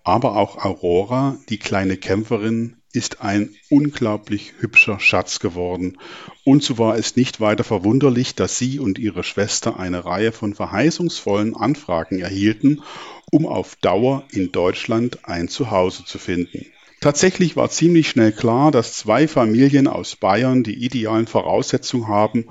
Aber 0.04 0.36
auch 0.36 0.64
Aurora, 0.64 1.38
die 1.48 1.58
kleine 1.58 1.96
Kämpferin, 1.96 2.76
ist 2.92 3.22
ein 3.22 3.54
unglaublich 3.70 4.52
hübscher 4.58 5.00
Schatz 5.00 5.38
geworden. 5.38 5.98
Und 6.44 6.62
so 6.62 6.76
war 6.78 6.96
es 6.96 7.16
nicht 7.16 7.40
weiter 7.40 7.64
verwunderlich, 7.64 8.34
dass 8.34 8.58
sie 8.58 8.78
und 8.78 8.98
ihre 8.98 9.24
Schwester 9.24 9.78
eine 9.78 10.04
Reihe 10.04 10.32
von 10.32 10.54
verheißungsvollen 10.54 11.56
Anfragen 11.56 12.20
erhielten, 12.20 12.82
um 13.30 13.46
auf 13.46 13.76
Dauer 13.76 14.24
in 14.30 14.52
Deutschland 14.52 15.24
ein 15.24 15.48
Zuhause 15.48 16.04
zu 16.04 16.18
finden. 16.18 16.66
Tatsächlich 17.02 17.56
war 17.56 17.68
ziemlich 17.68 18.08
schnell 18.08 18.30
klar, 18.30 18.70
dass 18.70 18.92
zwei 18.92 19.26
Familien 19.26 19.88
aus 19.88 20.14
Bayern 20.14 20.62
die 20.62 20.84
idealen 20.84 21.26
Voraussetzungen 21.26 22.06
haben, 22.06 22.44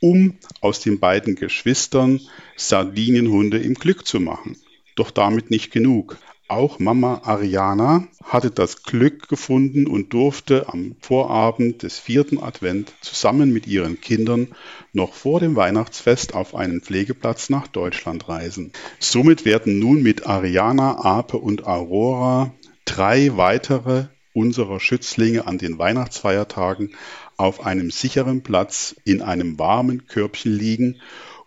um 0.00 0.34
aus 0.60 0.78
den 0.78 1.00
beiden 1.00 1.34
Geschwistern 1.34 2.20
Sardinienhunde 2.54 3.58
im 3.58 3.74
Glück 3.74 4.06
zu 4.06 4.20
machen. 4.20 4.56
Doch 4.94 5.10
damit 5.10 5.50
nicht 5.50 5.72
genug. 5.72 6.18
Auch 6.46 6.78
Mama 6.78 7.22
Ariana 7.24 8.06
hatte 8.22 8.52
das 8.52 8.84
Glück 8.84 9.28
gefunden 9.28 9.88
und 9.88 10.12
durfte 10.12 10.68
am 10.68 10.94
Vorabend 11.00 11.82
des 11.82 11.98
vierten 11.98 12.40
Advent 12.40 12.92
zusammen 13.00 13.52
mit 13.52 13.66
ihren 13.66 14.00
Kindern 14.00 14.46
noch 14.92 15.14
vor 15.14 15.40
dem 15.40 15.56
Weihnachtsfest 15.56 16.32
auf 16.32 16.54
einen 16.54 16.80
Pflegeplatz 16.80 17.50
nach 17.50 17.66
Deutschland 17.66 18.28
reisen. 18.28 18.70
Somit 19.00 19.44
werden 19.44 19.80
nun 19.80 20.04
mit 20.04 20.28
Ariana, 20.28 21.04
Ape 21.04 21.38
und 21.38 21.66
Aurora 21.66 22.52
drei 22.86 23.36
weitere 23.36 24.06
unserer 24.32 24.80
Schützlinge 24.80 25.46
an 25.46 25.58
den 25.58 25.78
Weihnachtsfeiertagen 25.78 26.94
auf 27.36 27.66
einem 27.66 27.90
sicheren 27.90 28.42
Platz 28.42 28.96
in 29.04 29.20
einem 29.20 29.58
warmen 29.58 30.06
Körbchen 30.06 30.52
liegen 30.52 31.00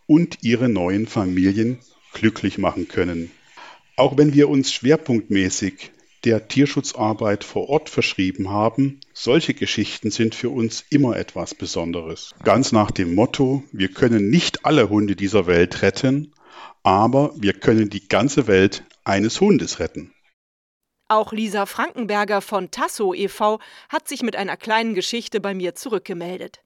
und 0.05 0.39
ihre 0.41 0.69
neuen 0.69 1.07
Familien 1.07 1.79
glücklich 2.13 2.57
machen 2.57 2.87
können. 2.87 3.31
Auch 3.95 4.17
wenn 4.17 4.33
wir 4.33 4.49
uns 4.49 4.71
schwerpunktmäßig 4.71 5.91
der 6.25 6.47
Tierschutzarbeit 6.47 7.43
vor 7.43 7.69
Ort 7.69 7.89
verschrieben 7.89 8.49
haben, 8.49 8.99
solche 9.13 9.53
Geschichten 9.53 10.11
sind 10.11 10.35
für 10.35 10.49
uns 10.49 10.83
immer 10.89 11.15
etwas 11.15 11.55
Besonderes. 11.55 12.35
Ganz 12.43 12.71
nach 12.71 12.91
dem 12.91 13.15
Motto, 13.15 13.63
wir 13.71 13.89
können 13.89 14.29
nicht 14.29 14.65
alle 14.65 14.89
Hunde 14.89 15.15
dieser 15.15 15.47
Welt 15.47 15.81
retten, 15.81 16.33
aber 16.83 17.33
wir 17.37 17.53
können 17.53 17.89
die 17.89 18.07
ganze 18.07 18.47
Welt 18.47 18.83
eines 19.03 19.39
Hundes 19.39 19.79
retten. 19.79 20.11
Auch 21.11 21.31
Lisa 21.31 21.65
Frankenberger 21.65 22.39
von 22.39 22.69
Tasso 22.69 23.15
e.V. 23.15 23.57
hat 23.89 24.07
sich 24.07 24.21
mit 24.21 24.35
einer 24.35 24.55
kleinen 24.57 24.93
Geschichte 24.93 25.41
bei 25.41 25.55
mir 25.55 25.73
zurückgemeldet. 25.73 26.61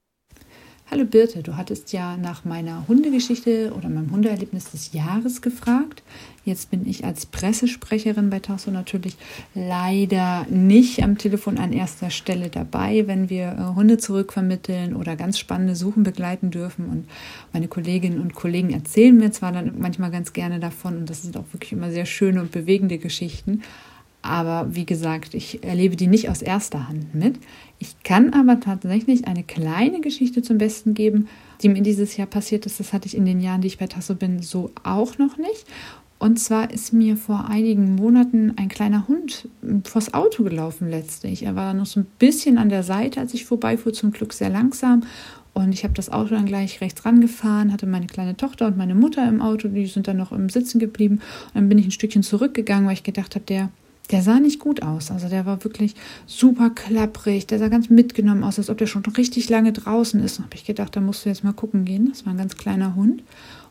Hallo 0.90 1.06
Birte, 1.06 1.42
du 1.42 1.56
hattest 1.56 1.94
ja 1.94 2.18
nach 2.18 2.44
meiner 2.44 2.86
Hundegeschichte 2.86 3.72
oder 3.74 3.88
meinem 3.88 4.10
Hundeerlebnis 4.10 4.70
des 4.70 4.92
Jahres 4.92 5.40
gefragt. 5.40 6.02
Jetzt 6.44 6.70
bin 6.70 6.86
ich 6.86 7.06
als 7.06 7.24
Pressesprecherin 7.24 8.28
bei 8.28 8.38
Tasso 8.38 8.70
natürlich 8.70 9.16
leider 9.54 10.44
nicht 10.50 11.02
am 11.02 11.16
Telefon 11.16 11.56
an 11.56 11.72
erster 11.72 12.10
Stelle 12.10 12.50
dabei, 12.50 13.06
wenn 13.06 13.30
wir 13.30 13.46
äh, 13.46 13.74
Hunde 13.74 13.96
zurückvermitteln 13.96 14.94
oder 14.94 15.16
ganz 15.16 15.38
spannende 15.38 15.74
Suchen 15.74 16.02
begleiten 16.02 16.50
dürfen. 16.50 16.90
Und 16.90 17.08
meine 17.54 17.68
Kolleginnen 17.68 18.20
und 18.20 18.34
Kollegen 18.34 18.74
erzählen 18.74 19.16
mir 19.16 19.32
zwar 19.32 19.52
dann 19.52 19.78
manchmal 19.78 20.10
ganz 20.10 20.34
gerne 20.34 20.60
davon 20.60 20.98
und 20.98 21.08
das 21.08 21.22
sind 21.22 21.38
auch 21.38 21.50
wirklich 21.52 21.72
immer 21.72 21.90
sehr 21.90 22.04
schöne 22.04 22.42
und 22.42 22.52
bewegende 22.52 22.98
Geschichten. 22.98 23.62
Aber 24.24 24.74
wie 24.74 24.86
gesagt, 24.86 25.34
ich 25.34 25.62
erlebe 25.62 25.96
die 25.96 26.06
nicht 26.06 26.30
aus 26.30 26.40
erster 26.40 26.88
Hand 26.88 27.14
mit. 27.14 27.38
Ich 27.78 28.02
kann 28.04 28.32
aber 28.32 28.58
tatsächlich 28.58 29.26
eine 29.26 29.42
kleine 29.42 30.00
Geschichte 30.00 30.40
zum 30.40 30.56
Besten 30.56 30.94
geben, 30.94 31.28
die 31.60 31.68
mir 31.68 31.82
dieses 31.82 32.16
Jahr 32.16 32.26
passiert 32.26 32.64
ist. 32.64 32.80
Das 32.80 32.94
hatte 32.94 33.06
ich 33.06 33.18
in 33.18 33.26
den 33.26 33.40
Jahren, 33.40 33.60
die 33.60 33.66
ich 33.66 33.76
bei 33.76 33.86
Tasso 33.86 34.14
bin, 34.14 34.40
so 34.40 34.70
auch 34.82 35.18
noch 35.18 35.36
nicht. 35.36 35.66
Und 36.18 36.38
zwar 36.38 36.70
ist 36.70 36.94
mir 36.94 37.18
vor 37.18 37.50
einigen 37.50 37.96
Monaten 37.96 38.54
ein 38.56 38.70
kleiner 38.70 39.08
Hund 39.08 39.46
vors 39.84 40.14
Auto 40.14 40.42
gelaufen 40.42 40.88
letztlich. 40.88 41.42
Er 41.42 41.54
war 41.54 41.74
noch 41.74 41.84
so 41.84 42.00
ein 42.00 42.06
bisschen 42.18 42.56
an 42.56 42.70
der 42.70 42.82
Seite, 42.82 43.20
als 43.20 43.34
ich 43.34 43.44
vorbeifuhr, 43.44 43.92
zum 43.92 44.10
Glück 44.10 44.32
sehr 44.32 44.48
langsam. 44.48 45.02
Und 45.52 45.74
ich 45.74 45.84
habe 45.84 45.92
das 45.92 46.10
Auto 46.10 46.30
dann 46.30 46.46
gleich 46.46 46.80
rechts 46.80 47.04
rangefahren, 47.04 47.74
hatte 47.74 47.84
meine 47.84 48.06
kleine 48.06 48.38
Tochter 48.38 48.68
und 48.68 48.78
meine 48.78 48.94
Mutter 48.94 49.28
im 49.28 49.42
Auto, 49.42 49.68
die 49.68 49.84
sind 49.84 50.08
dann 50.08 50.16
noch 50.16 50.32
im 50.32 50.48
Sitzen 50.48 50.78
geblieben. 50.78 51.16
Und 51.48 51.56
dann 51.56 51.68
bin 51.68 51.76
ich 51.76 51.88
ein 51.88 51.90
Stückchen 51.90 52.22
zurückgegangen, 52.22 52.86
weil 52.86 52.94
ich 52.94 53.02
gedacht 53.02 53.34
habe, 53.34 53.44
der 53.44 53.68
der 54.10 54.22
sah 54.22 54.38
nicht 54.38 54.60
gut 54.60 54.82
aus. 54.82 55.10
Also 55.10 55.28
der 55.28 55.46
war 55.46 55.64
wirklich 55.64 55.94
super 56.26 56.70
klapprig. 56.70 57.46
Der 57.46 57.58
sah 57.58 57.68
ganz 57.68 57.88
mitgenommen 57.88 58.44
aus, 58.44 58.58
als 58.58 58.68
ob 58.68 58.78
der 58.78 58.86
schon 58.86 59.04
richtig 59.06 59.48
lange 59.48 59.72
draußen 59.72 60.22
ist. 60.22 60.38
Da 60.38 60.44
habe 60.44 60.54
ich 60.54 60.64
gedacht, 60.64 60.94
da 60.94 61.00
musst 61.00 61.24
du 61.24 61.30
jetzt 61.30 61.44
mal 61.44 61.52
gucken 61.52 61.84
gehen. 61.84 62.08
Das 62.10 62.26
war 62.26 62.34
ein 62.34 62.38
ganz 62.38 62.56
kleiner 62.56 62.94
Hund. 62.94 63.22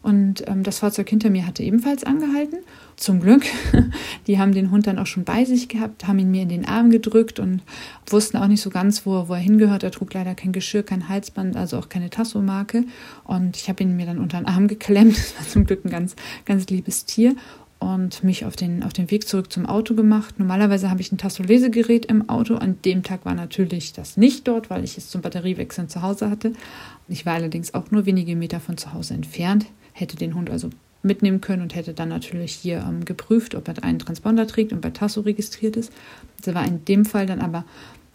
Und 0.04 0.46
ähm, 0.50 0.64
das 0.64 0.80
Fahrzeug 0.80 1.10
hinter 1.10 1.30
mir 1.30 1.48
hatte 1.48 1.64
ebenfalls 1.64 2.04
angehalten. 2.04 2.60
Zum 2.98 3.22
Glück. 3.22 3.46
Die 4.28 4.38
haben 4.38 4.52
den 4.52 4.70
Hund 4.70 4.86
dann 4.86 5.00
auch 5.00 5.06
schon 5.06 5.24
bei 5.24 5.46
sich 5.46 5.70
gehabt, 5.70 6.06
haben 6.06 6.20
ihn 6.20 6.30
mir 6.30 6.44
in 6.44 6.50
den 6.50 6.68
Arm 6.68 6.90
gedrückt 6.90 7.40
und 7.40 7.62
wussten 8.08 8.38
auch 8.38 8.48
nicht 8.48 8.62
so 8.62 8.70
ganz, 8.70 9.06
wo, 9.06 9.30
wo 9.30 9.34
er 9.34 9.40
hingehört. 9.40 9.84
Er 9.84 9.92
trug 9.92 10.14
leider 10.14 10.36
kein 10.36 10.52
Geschirr, 10.52 10.84
kein 10.84 11.08
Halsband, 11.08 11.56
also 11.56 11.78
auch 11.78 11.88
keine 11.88 12.10
Tasso-Marke. 12.10 12.84
Und 13.24 13.56
ich 13.56 13.70
habe 13.70 13.82
ihn 13.82 13.96
mir 13.96 14.06
dann 14.06 14.20
unter 14.20 14.38
den 14.38 14.46
Arm 14.46 14.68
geklemmt. 14.68 15.16
Das 15.24 15.38
war 15.38 15.48
zum 15.48 15.66
Glück 15.66 15.86
ein 15.86 15.90
ganz, 15.90 16.16
ganz 16.46 16.68
liebes 16.68 17.06
Tier 17.06 17.36
und 17.84 18.24
mich 18.24 18.46
auf 18.46 18.56
den, 18.56 18.84
auf 18.84 18.94
den 18.94 19.12
Weg 19.12 19.28
zurück 19.28 19.52
zum 19.52 19.66
Auto 19.66 19.94
gemacht. 19.94 20.40
Normalerweise 20.40 20.90
habe 20.90 21.02
ich 21.02 21.12
ein 21.12 21.18
Tasso-Lesegerät 21.18 22.06
im 22.06 22.30
Auto. 22.30 22.56
An 22.56 22.78
dem 22.86 23.04
Tag 23.04 23.26
war 23.26 23.36
natürlich 23.36 23.94
das 23.94 24.18
nicht 24.18 24.48
dort, 24.48 24.70
weil 24.70 24.84
ich 24.84 24.98
es 24.98 25.10
zum 25.10 25.22
Batteriewechseln 25.22 25.90
zu 25.90 26.02
Hause 26.02 26.30
hatte. 26.30 26.54
Ich 27.08 27.26
war 27.26 27.34
allerdings 27.34 27.74
auch 27.74 27.92
nur 27.92 28.06
wenige 28.06 28.36
Meter 28.36 28.60
von 28.60 28.78
zu 28.78 28.94
Hause 28.94 29.14
entfernt, 29.14 29.66
hätte 29.92 30.16
den 30.16 30.36
Hund 30.36 30.50
also 30.50 30.70
mitnehmen 31.04 31.42
können 31.42 31.62
und 31.62 31.76
hätte 31.76 31.94
dann 31.94 32.10
natürlich 32.10 32.54
hier 32.54 32.86
ähm, 32.88 33.04
geprüft, 33.04 33.56
ob 33.56 33.68
er 33.68 33.84
einen 33.84 34.00
Transponder 34.00 34.48
trägt 34.48 34.72
und 34.72 34.82
bei 34.82 34.90
Tasso 34.90 35.22
registriert 35.22 35.76
ist. 35.76 35.92
Das 36.42 36.56
war 36.56 36.66
in 36.66 36.86
dem 36.86 37.04
Fall 37.04 37.26
dann 37.26 37.42
aber 37.42 37.66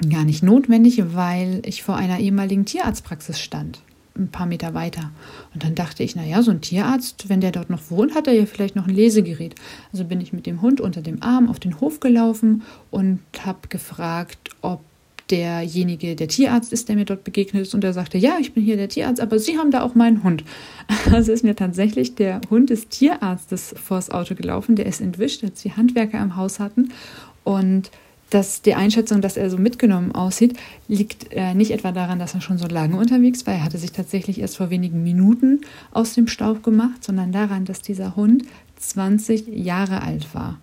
gar 0.08 0.24
nicht 0.24 0.42
notwendig, 0.42 1.02
weil 1.14 1.60
ich 1.66 1.82
vor 1.82 1.96
einer 1.96 2.18
ehemaligen 2.18 2.64
Tierarztpraxis 2.64 3.38
stand 3.40 3.82
ein 4.18 4.28
paar 4.28 4.46
Meter 4.46 4.74
weiter. 4.74 5.10
Und 5.54 5.64
dann 5.64 5.74
dachte 5.74 6.02
ich, 6.02 6.16
naja, 6.16 6.42
so 6.42 6.50
ein 6.50 6.60
Tierarzt, 6.60 7.28
wenn 7.28 7.40
der 7.40 7.52
dort 7.52 7.70
noch 7.70 7.90
wohnt, 7.90 8.14
hat 8.14 8.26
er 8.26 8.34
ja 8.34 8.46
vielleicht 8.46 8.76
noch 8.76 8.86
ein 8.86 8.94
Lesegerät. 8.94 9.54
Also 9.92 10.04
bin 10.04 10.20
ich 10.20 10.32
mit 10.32 10.46
dem 10.46 10.62
Hund 10.62 10.80
unter 10.80 11.02
dem 11.02 11.22
Arm 11.22 11.48
auf 11.48 11.60
den 11.60 11.80
Hof 11.80 12.00
gelaufen 12.00 12.62
und 12.90 13.20
habe 13.44 13.68
gefragt, 13.68 14.50
ob 14.62 14.80
derjenige 15.30 16.16
der 16.16 16.28
Tierarzt 16.28 16.72
ist, 16.72 16.88
der 16.88 16.96
mir 16.96 17.04
dort 17.04 17.24
begegnet 17.24 17.62
ist. 17.62 17.74
Und 17.74 17.84
er 17.84 17.92
sagte, 17.92 18.18
ja, 18.18 18.38
ich 18.40 18.54
bin 18.54 18.62
hier 18.62 18.76
der 18.76 18.88
Tierarzt, 18.88 19.20
aber 19.20 19.38
Sie 19.38 19.58
haben 19.58 19.70
da 19.70 19.82
auch 19.82 19.94
meinen 19.94 20.22
Hund. 20.22 20.44
Also 21.12 21.32
ist 21.32 21.44
mir 21.44 21.56
tatsächlich 21.56 22.14
der 22.14 22.40
Hund 22.50 22.70
des 22.70 22.88
Tierarztes 22.88 23.74
vors 23.82 24.10
Auto 24.10 24.34
gelaufen. 24.34 24.76
Der 24.76 24.86
ist 24.86 25.00
entwischt, 25.00 25.42
als 25.42 25.62
die 25.62 25.72
Handwerker 25.72 26.20
im 26.22 26.36
Haus 26.36 26.60
hatten. 26.60 26.92
Und 27.44 27.90
dass 28.30 28.62
die 28.62 28.74
Einschätzung, 28.74 29.20
dass 29.20 29.36
er 29.36 29.48
so 29.50 29.56
mitgenommen 29.56 30.12
aussieht, 30.12 30.58
liegt 30.86 31.32
äh, 31.32 31.54
nicht 31.54 31.70
etwa 31.70 31.92
daran, 31.92 32.18
dass 32.18 32.34
er 32.34 32.40
schon 32.40 32.58
so 32.58 32.66
lange 32.66 32.96
unterwegs 32.96 33.46
war. 33.46 33.54
Er 33.54 33.64
hatte 33.64 33.78
sich 33.78 33.92
tatsächlich 33.92 34.40
erst 34.40 34.58
vor 34.58 34.70
wenigen 34.70 35.02
Minuten 35.02 35.62
aus 35.92 36.14
dem 36.14 36.28
Staub 36.28 36.62
gemacht, 36.62 37.02
sondern 37.02 37.32
daran, 37.32 37.64
dass 37.64 37.80
dieser 37.80 38.16
Hund 38.16 38.44
20 38.76 39.48
Jahre 39.48 40.02
alt 40.02 40.34
war. 40.34 40.58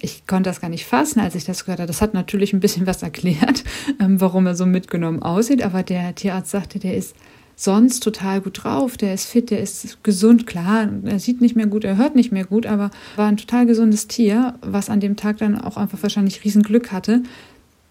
Ich 0.00 0.26
konnte 0.26 0.50
das 0.50 0.60
gar 0.60 0.68
nicht 0.68 0.84
fassen, 0.84 1.20
als 1.20 1.34
ich 1.34 1.44
das 1.44 1.64
gehört 1.64 1.80
habe. 1.80 1.86
Das 1.86 2.02
hat 2.02 2.12
natürlich 2.12 2.52
ein 2.52 2.60
bisschen 2.60 2.86
was 2.86 3.02
erklärt, 3.02 3.64
ähm, 4.00 4.20
warum 4.20 4.46
er 4.46 4.54
so 4.54 4.66
mitgenommen 4.66 5.22
aussieht. 5.22 5.62
Aber 5.62 5.82
der 5.82 6.14
Tierarzt 6.14 6.50
sagte, 6.50 6.78
der 6.78 6.96
ist 6.96 7.14
sonst 7.56 8.00
total 8.00 8.42
gut 8.42 8.62
drauf, 8.62 8.98
der 8.98 9.14
ist 9.14 9.24
fit, 9.24 9.50
der 9.50 9.60
ist 9.60 10.04
gesund, 10.04 10.46
klar, 10.46 10.88
er 11.04 11.18
sieht 11.18 11.40
nicht 11.40 11.56
mehr 11.56 11.66
gut, 11.66 11.84
er 11.84 11.96
hört 11.96 12.14
nicht 12.14 12.30
mehr 12.30 12.44
gut, 12.44 12.66
aber 12.66 12.90
war 13.16 13.26
ein 13.26 13.38
total 13.38 13.66
gesundes 13.66 14.06
Tier, 14.06 14.54
was 14.60 14.90
an 14.90 15.00
dem 15.00 15.16
Tag 15.16 15.38
dann 15.38 15.58
auch 15.58 15.78
einfach 15.78 16.02
wahrscheinlich 16.02 16.44
Riesenglück 16.44 16.92
hatte, 16.92 17.22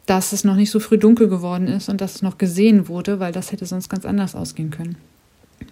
dass 0.05 0.33
es 0.33 0.43
noch 0.43 0.55
nicht 0.55 0.69
so 0.69 0.79
früh 0.79 0.99
dunkel 0.99 1.27
geworden 1.27 1.67
ist 1.67 1.89
und 1.89 1.99
dass 1.99 2.15
es 2.15 2.21
noch 2.21 2.37
gesehen 2.37 2.87
wurde, 2.87 3.19
weil 3.19 3.31
das 3.31 3.51
hätte 3.51 3.65
sonst 3.65 3.89
ganz 3.89 4.05
anders 4.05 4.35
ausgehen 4.35 4.69
können. 4.69 4.97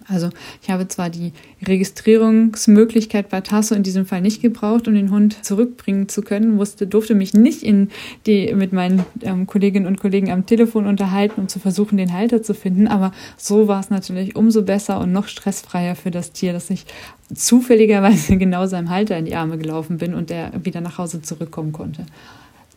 Also 0.06 0.28
ich 0.62 0.70
habe 0.70 0.86
zwar 0.88 1.08
die 1.08 1.32
Registrierungsmöglichkeit 1.66 3.28
bei 3.30 3.40
Tasso 3.40 3.74
in 3.74 3.82
diesem 3.82 4.04
Fall 4.04 4.20
nicht 4.20 4.42
gebraucht, 4.42 4.86
um 4.86 4.94
den 4.94 5.10
Hund 5.10 5.44
zurückbringen 5.44 6.08
zu 6.08 6.22
können, 6.22 6.54
musste, 6.54 6.86
durfte 6.86 7.14
mich 7.14 7.32
nicht 7.32 7.62
in 7.62 7.90
die, 8.26 8.52
mit 8.54 8.72
meinen 8.72 9.04
ähm, 9.22 9.46
Kolleginnen 9.46 9.86
und 9.86 9.98
Kollegen 9.98 10.30
am 10.30 10.46
Telefon 10.46 10.86
unterhalten, 10.86 11.40
um 11.40 11.48
zu 11.48 11.58
versuchen, 11.58 11.96
den 11.96 12.12
Halter 12.12 12.42
zu 12.42 12.54
finden. 12.54 12.86
Aber 12.86 13.12
so 13.38 13.66
war 13.66 13.80
es 13.80 13.90
natürlich 13.90 14.36
umso 14.36 14.62
besser 14.62 15.00
und 15.00 15.12
noch 15.12 15.28
stressfreier 15.28 15.94
für 15.94 16.10
das 16.10 16.32
Tier, 16.32 16.52
dass 16.52 16.68
ich 16.68 16.84
zufälligerweise 17.32 18.36
genau 18.38 18.66
seinem 18.66 18.90
Halter 18.90 19.16
in 19.16 19.24
die 19.24 19.36
Arme 19.36 19.56
gelaufen 19.56 19.98
bin 19.98 20.14
und 20.14 20.28
der 20.28 20.52
wieder 20.64 20.80
nach 20.82 20.98
Hause 20.98 21.22
zurückkommen 21.22 21.72
konnte. 21.72 22.04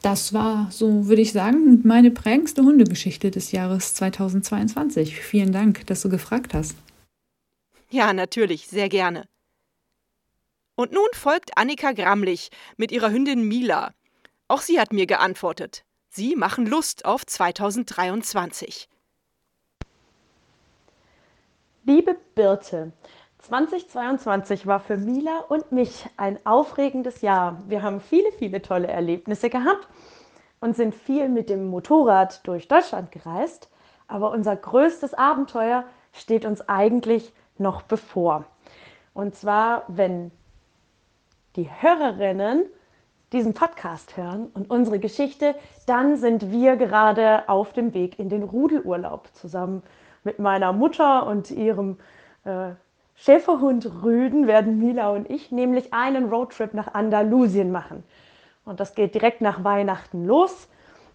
Das 0.01 0.31
war, 0.31 0.67
so 0.69 1.07
würde 1.07 1.21
ich 1.21 1.31
sagen, 1.33 1.81
meine 1.83 2.11
prägendste 2.11 2.61
Hundegeschichte 2.61 3.31
des 3.31 3.51
Jahres 3.51 3.95
2022. 3.95 5.15
Vielen 5.19 5.51
Dank, 5.51 5.85
dass 5.87 6.01
du 6.01 6.09
gefragt 6.09 6.53
hast. 6.53 6.75
Ja, 7.89 8.11
natürlich, 8.13 8.67
sehr 8.67 8.89
gerne. 8.89 9.27
Und 10.75 10.91
nun 10.91 11.07
folgt 11.13 11.57
Annika 11.57 11.93
Gramlich 11.93 12.49
mit 12.75 12.91
ihrer 12.91 13.09
Hündin 13.09 13.47
Mila. 13.47 13.93
Auch 14.47 14.61
sie 14.61 14.79
hat 14.79 14.93
mir 14.93 15.07
geantwortet. 15.07 15.85
Sie 16.09 16.35
machen 16.35 16.65
Lust 16.65 17.05
auf 17.05 17.25
2023. 17.25 18.89
Liebe 21.85 22.17
Birte, 22.35 22.91
2022 23.39 24.67
war 24.67 24.81
für 24.81 24.97
Mila 24.97 25.39
und 25.47 25.71
mich 25.71 26.05
ein 26.17 26.45
aufregendes 26.45 27.21
Jahr. 27.21 27.63
Wir 27.67 27.81
haben 27.81 28.01
viele, 28.01 28.31
viele 28.33 28.61
tolle 28.61 28.87
Erlebnisse 28.87 29.49
gehabt 29.49 29.87
und 30.59 30.75
sind 30.75 30.93
viel 30.93 31.29
mit 31.29 31.49
dem 31.49 31.67
Motorrad 31.67 32.45
durch 32.45 32.67
Deutschland 32.67 33.11
gereist. 33.13 33.69
Aber 34.07 34.31
unser 34.31 34.55
größtes 34.55 35.13
Abenteuer 35.13 35.85
steht 36.11 36.43
uns 36.43 36.67
eigentlich 36.67 37.31
noch 37.59 37.81
bevor. 37.81 38.45
Und 39.13 39.35
zwar, 39.35 39.83
wenn 39.87 40.31
die 41.55 41.69
Hörerinnen 41.69 42.65
diesen 43.33 43.53
Podcast 43.53 44.15
hören 44.15 44.47
und 44.53 44.69
unsere 44.69 44.99
Geschichte, 44.99 45.55
dann 45.85 46.15
sind 46.15 46.51
wir 46.51 46.77
gerade 46.77 47.49
auf 47.49 47.73
dem 47.73 47.93
Weg 47.93 48.19
in 48.19 48.29
den 48.29 48.43
Rudelurlaub 48.43 49.27
zusammen 49.33 49.83
mit 50.23 50.39
meiner 50.39 50.71
Mutter 50.71 51.25
und 51.27 51.51
ihrem 51.51 51.97
äh, 52.45 52.71
Schäferhund 53.15 54.03
Rüden 54.03 54.45
werden 54.45 54.77
Mila 54.77 55.09
und 55.09 55.29
ich 55.29 55.51
nämlich 55.51 55.93
einen 55.93 56.29
Roadtrip 56.29 56.73
nach 56.73 56.93
Andalusien 56.93 57.71
machen. 57.71 58.03
Und 58.63 58.79
das 58.79 58.93
geht 58.93 59.15
direkt 59.15 59.41
nach 59.41 59.63
Weihnachten 59.63 60.25
los 60.25 60.69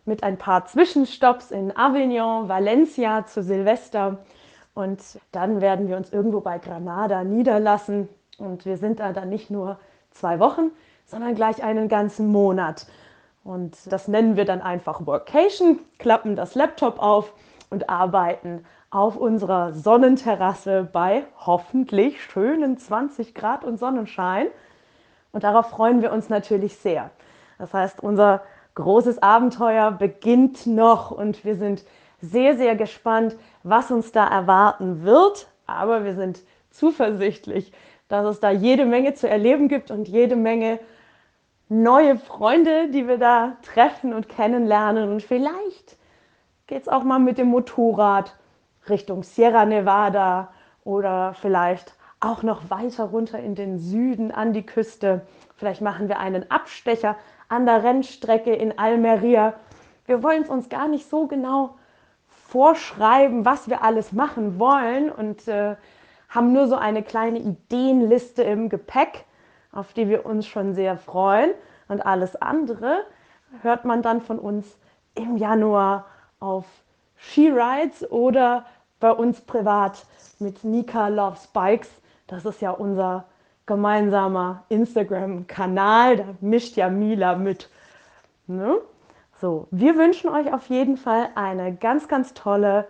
mit 0.04 0.24
ein 0.24 0.36
paar 0.36 0.66
Zwischenstopps 0.66 1.52
in 1.52 1.74
Avignon, 1.76 2.48
Valencia 2.48 3.24
zu 3.26 3.42
Silvester 3.42 4.18
und 4.74 5.00
dann 5.32 5.60
werden 5.60 5.88
wir 5.88 5.96
uns 5.96 6.12
irgendwo 6.12 6.40
bei 6.40 6.58
Granada 6.58 7.24
niederlassen. 7.24 8.08
Und 8.38 8.64
wir 8.64 8.78
sind 8.78 9.00
da 9.00 9.12
dann 9.12 9.28
nicht 9.28 9.50
nur 9.50 9.78
zwei 10.10 10.40
Wochen, 10.40 10.70
sondern 11.04 11.34
gleich 11.34 11.62
einen 11.62 11.88
ganzen 11.88 12.28
Monat. 12.28 12.86
Und 13.44 13.76
das 13.92 14.08
nennen 14.08 14.36
wir 14.36 14.44
dann 14.44 14.62
einfach 14.62 15.06
Workation, 15.06 15.80
klappen 15.98 16.36
das 16.36 16.54
Laptop 16.54 17.00
auf 17.00 17.32
und 17.70 17.90
arbeiten 17.90 18.64
auf 18.90 19.16
unserer 19.16 19.72
Sonnenterrasse 19.72 20.88
bei 20.90 21.24
hoffentlich 21.38 22.22
schönen 22.22 22.78
20 22.78 23.34
Grad 23.34 23.64
und 23.64 23.78
Sonnenschein. 23.78 24.46
Und 25.32 25.44
darauf 25.44 25.70
freuen 25.70 26.02
wir 26.02 26.12
uns 26.12 26.28
natürlich 26.28 26.76
sehr. 26.76 27.10
Das 27.58 27.74
heißt, 27.74 28.02
unser 28.02 28.42
großes 28.74 29.22
Abenteuer 29.22 29.90
beginnt 29.90 30.66
noch 30.66 31.10
und 31.10 31.44
wir 31.44 31.56
sind 31.56 31.84
sehr, 32.22 32.56
sehr 32.56 32.76
gespannt, 32.76 33.36
was 33.62 33.90
uns 33.90 34.12
da 34.12 34.26
erwarten 34.26 35.02
wird. 35.02 35.48
Aber 35.66 36.04
wir 36.04 36.14
sind 36.14 36.40
zuversichtlich, 36.70 37.72
dass 38.08 38.24
es 38.24 38.40
da 38.40 38.50
jede 38.50 38.86
Menge 38.86 39.14
zu 39.14 39.28
erleben 39.28 39.68
gibt 39.68 39.90
und 39.90 40.08
jede 40.08 40.36
Menge 40.36 40.78
neue 41.68 42.16
Freunde, 42.16 42.88
die 42.88 43.08
wir 43.08 43.18
da 43.18 43.56
treffen 43.62 44.14
und 44.14 44.28
kennenlernen. 44.28 45.10
Und 45.10 45.22
vielleicht 45.22 45.96
geht 46.66 46.82
es 46.82 46.88
auch 46.88 47.02
mal 47.02 47.18
mit 47.18 47.38
dem 47.38 47.48
Motorrad 47.48 48.36
Richtung 48.88 49.22
Sierra 49.22 49.64
Nevada 49.64 50.52
oder 50.84 51.34
vielleicht 51.34 51.94
auch 52.20 52.42
noch 52.42 52.70
weiter 52.70 53.04
runter 53.04 53.38
in 53.38 53.54
den 53.54 53.78
Süden 53.78 54.30
an 54.30 54.52
die 54.52 54.64
Küste. 54.64 55.26
Vielleicht 55.56 55.80
machen 55.80 56.08
wir 56.08 56.18
einen 56.18 56.50
Abstecher 56.50 57.16
an 57.48 57.66
der 57.66 57.82
Rennstrecke 57.82 58.54
in 58.54 58.78
Almeria. 58.78 59.54
Wir 60.06 60.22
wollen 60.22 60.42
es 60.42 60.48
uns 60.48 60.68
gar 60.68 60.88
nicht 60.88 61.08
so 61.08 61.26
genau 61.26 61.76
vorschreiben, 62.52 63.46
was 63.46 63.70
wir 63.70 63.82
alles 63.82 64.12
machen 64.12 64.58
wollen 64.58 65.10
und 65.10 65.48
äh, 65.48 65.74
haben 66.28 66.52
nur 66.52 66.68
so 66.68 66.76
eine 66.76 67.02
kleine 67.02 67.38
Ideenliste 67.38 68.42
im 68.42 68.68
Gepäck, 68.68 69.24
auf 69.72 69.94
die 69.94 70.10
wir 70.10 70.26
uns 70.26 70.46
schon 70.46 70.74
sehr 70.74 70.98
freuen. 70.98 71.52
Und 71.88 72.04
alles 72.04 72.36
andere 72.36 73.04
hört 73.62 73.86
man 73.86 74.02
dann 74.02 74.20
von 74.20 74.38
uns 74.38 74.66
im 75.14 75.38
Januar 75.38 76.04
auf 76.40 76.66
She-Rides 77.16 78.10
oder 78.10 78.66
bei 79.00 79.12
uns 79.12 79.40
privat 79.40 80.04
mit 80.38 80.62
Nika 80.62 81.08
Loves 81.08 81.46
Bikes. 81.46 81.88
Das 82.26 82.44
ist 82.44 82.60
ja 82.60 82.72
unser 82.72 83.24
gemeinsamer 83.64 84.64
Instagram-Kanal. 84.68 86.16
Da 86.18 86.24
mischt 86.42 86.76
ja 86.76 86.90
Mila 86.90 87.34
mit. 87.34 87.70
Ne? 88.46 88.76
So, 89.42 89.66
wir 89.72 89.96
wünschen 89.96 90.30
euch 90.30 90.52
auf 90.52 90.68
jeden 90.68 90.96
Fall 90.96 91.30
eine 91.34 91.74
ganz, 91.74 92.06
ganz 92.06 92.32
tolle 92.32 92.86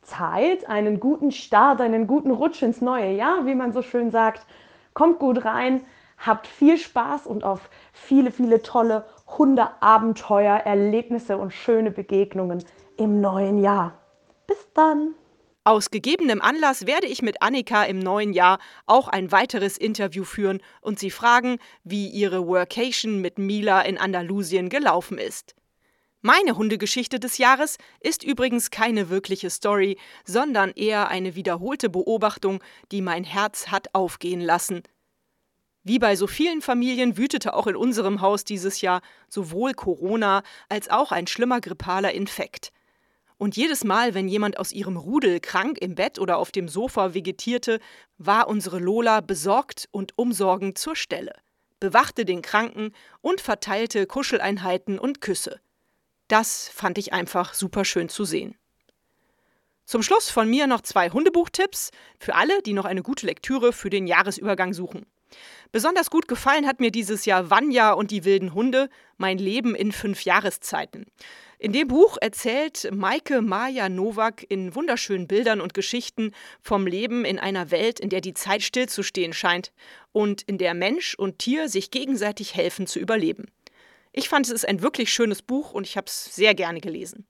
Zeit, 0.00 0.68
einen 0.68 0.98
guten 0.98 1.30
Start, 1.30 1.80
einen 1.80 2.08
guten 2.08 2.32
Rutsch 2.32 2.62
ins 2.62 2.80
neue 2.80 3.12
Jahr, 3.12 3.46
wie 3.46 3.54
man 3.54 3.72
so 3.72 3.80
schön 3.80 4.10
sagt. 4.10 4.44
Kommt 4.92 5.20
gut 5.20 5.44
rein, 5.44 5.82
habt 6.18 6.48
viel 6.48 6.78
Spaß 6.78 7.28
und 7.28 7.44
auf 7.44 7.70
viele, 7.92 8.32
viele 8.32 8.62
tolle 8.62 9.04
Hundeabenteuer, 9.38 10.56
Erlebnisse 10.56 11.38
und 11.38 11.52
schöne 11.52 11.92
Begegnungen 11.92 12.64
im 12.96 13.20
neuen 13.20 13.58
Jahr. 13.58 13.92
Bis 14.48 14.72
dann! 14.74 15.14
Aus 15.64 15.92
gegebenem 15.92 16.42
Anlass 16.42 16.86
werde 16.86 17.06
ich 17.06 17.22
mit 17.22 17.40
Annika 17.40 17.84
im 17.84 18.00
neuen 18.00 18.32
Jahr 18.32 18.58
auch 18.86 19.06
ein 19.06 19.30
weiteres 19.30 19.78
Interview 19.78 20.24
führen 20.24 20.60
und 20.80 20.98
sie 20.98 21.10
fragen, 21.10 21.58
wie 21.84 22.08
ihre 22.08 22.48
Workation 22.48 23.20
mit 23.20 23.38
Mila 23.38 23.80
in 23.82 23.96
Andalusien 23.96 24.70
gelaufen 24.70 25.18
ist. 25.18 25.54
Meine 26.20 26.56
Hundegeschichte 26.56 27.20
des 27.20 27.38
Jahres 27.38 27.78
ist 28.00 28.24
übrigens 28.24 28.72
keine 28.72 29.08
wirkliche 29.08 29.50
Story, 29.50 29.98
sondern 30.24 30.72
eher 30.72 31.08
eine 31.08 31.36
wiederholte 31.36 31.90
Beobachtung, 31.90 32.62
die 32.90 33.00
mein 33.00 33.22
Herz 33.22 33.68
hat 33.68 33.94
aufgehen 33.94 34.40
lassen. 34.40 34.82
Wie 35.84 36.00
bei 36.00 36.16
so 36.16 36.26
vielen 36.26 36.60
Familien 36.60 37.16
wütete 37.16 37.54
auch 37.54 37.68
in 37.68 37.76
unserem 37.76 38.20
Haus 38.20 38.42
dieses 38.42 38.80
Jahr 38.80 39.00
sowohl 39.28 39.74
Corona 39.74 40.42
als 40.68 40.90
auch 40.90 41.12
ein 41.12 41.28
schlimmer 41.28 41.60
grippaler 41.60 42.12
Infekt. 42.12 42.72
Und 43.42 43.56
jedes 43.56 43.82
Mal, 43.82 44.14
wenn 44.14 44.28
jemand 44.28 44.56
aus 44.60 44.70
ihrem 44.70 44.96
Rudel 44.96 45.40
krank 45.40 45.76
im 45.78 45.96
Bett 45.96 46.20
oder 46.20 46.38
auf 46.38 46.52
dem 46.52 46.68
Sofa 46.68 47.12
vegetierte, 47.12 47.80
war 48.16 48.46
unsere 48.46 48.78
Lola 48.78 49.20
besorgt 49.20 49.88
und 49.90 50.16
umsorgend 50.16 50.78
zur 50.78 50.94
Stelle, 50.94 51.32
bewachte 51.80 52.24
den 52.24 52.40
Kranken 52.40 52.92
und 53.20 53.40
verteilte 53.40 54.06
Kuscheleinheiten 54.06 54.96
und 54.96 55.20
Küsse. 55.20 55.58
Das 56.28 56.68
fand 56.68 56.98
ich 56.98 57.12
einfach 57.12 57.52
super 57.52 57.84
schön 57.84 58.08
zu 58.08 58.24
sehen. 58.24 58.54
Zum 59.86 60.04
Schluss 60.04 60.30
von 60.30 60.48
mir 60.48 60.68
noch 60.68 60.82
zwei 60.82 61.10
Hundebuchtipps 61.10 61.90
für 62.20 62.36
alle, 62.36 62.62
die 62.62 62.74
noch 62.74 62.84
eine 62.84 63.02
gute 63.02 63.26
Lektüre 63.26 63.72
für 63.72 63.90
den 63.90 64.06
Jahresübergang 64.06 64.72
suchen. 64.72 65.04
Besonders 65.72 66.10
gut 66.10 66.28
gefallen 66.28 66.66
hat 66.66 66.78
mir 66.78 66.92
dieses 66.92 67.24
Jahr 67.24 67.50
Vanya 67.50 67.92
und 67.92 68.12
die 68.12 68.24
wilden 68.24 68.54
Hunde, 68.54 68.88
mein 69.16 69.38
Leben 69.38 69.74
in 69.74 69.90
fünf 69.90 70.24
Jahreszeiten. 70.24 71.06
In 71.62 71.72
dem 71.72 71.86
Buch 71.86 72.18
erzählt 72.20 72.88
Maike 72.92 73.40
Maja 73.40 73.88
Nowak 73.88 74.44
in 74.48 74.74
wunderschönen 74.74 75.28
Bildern 75.28 75.60
und 75.60 75.74
Geschichten 75.74 76.34
vom 76.60 76.88
Leben 76.88 77.24
in 77.24 77.38
einer 77.38 77.70
Welt, 77.70 78.00
in 78.00 78.08
der 78.08 78.20
die 78.20 78.34
Zeit 78.34 78.62
stillzustehen 78.62 79.32
scheint 79.32 79.70
und 80.10 80.42
in 80.42 80.58
der 80.58 80.74
Mensch 80.74 81.14
und 81.14 81.38
Tier 81.38 81.68
sich 81.68 81.92
gegenseitig 81.92 82.56
helfen 82.56 82.88
zu 82.88 82.98
überleben. 82.98 83.46
Ich 84.10 84.28
fand 84.28 84.46
es 84.46 84.52
ist 84.52 84.66
ein 84.66 84.82
wirklich 84.82 85.12
schönes 85.12 85.40
Buch 85.40 85.72
und 85.72 85.86
ich 85.86 85.96
habe 85.96 86.06
es 86.08 86.34
sehr 86.34 86.56
gerne 86.56 86.80
gelesen. 86.80 87.28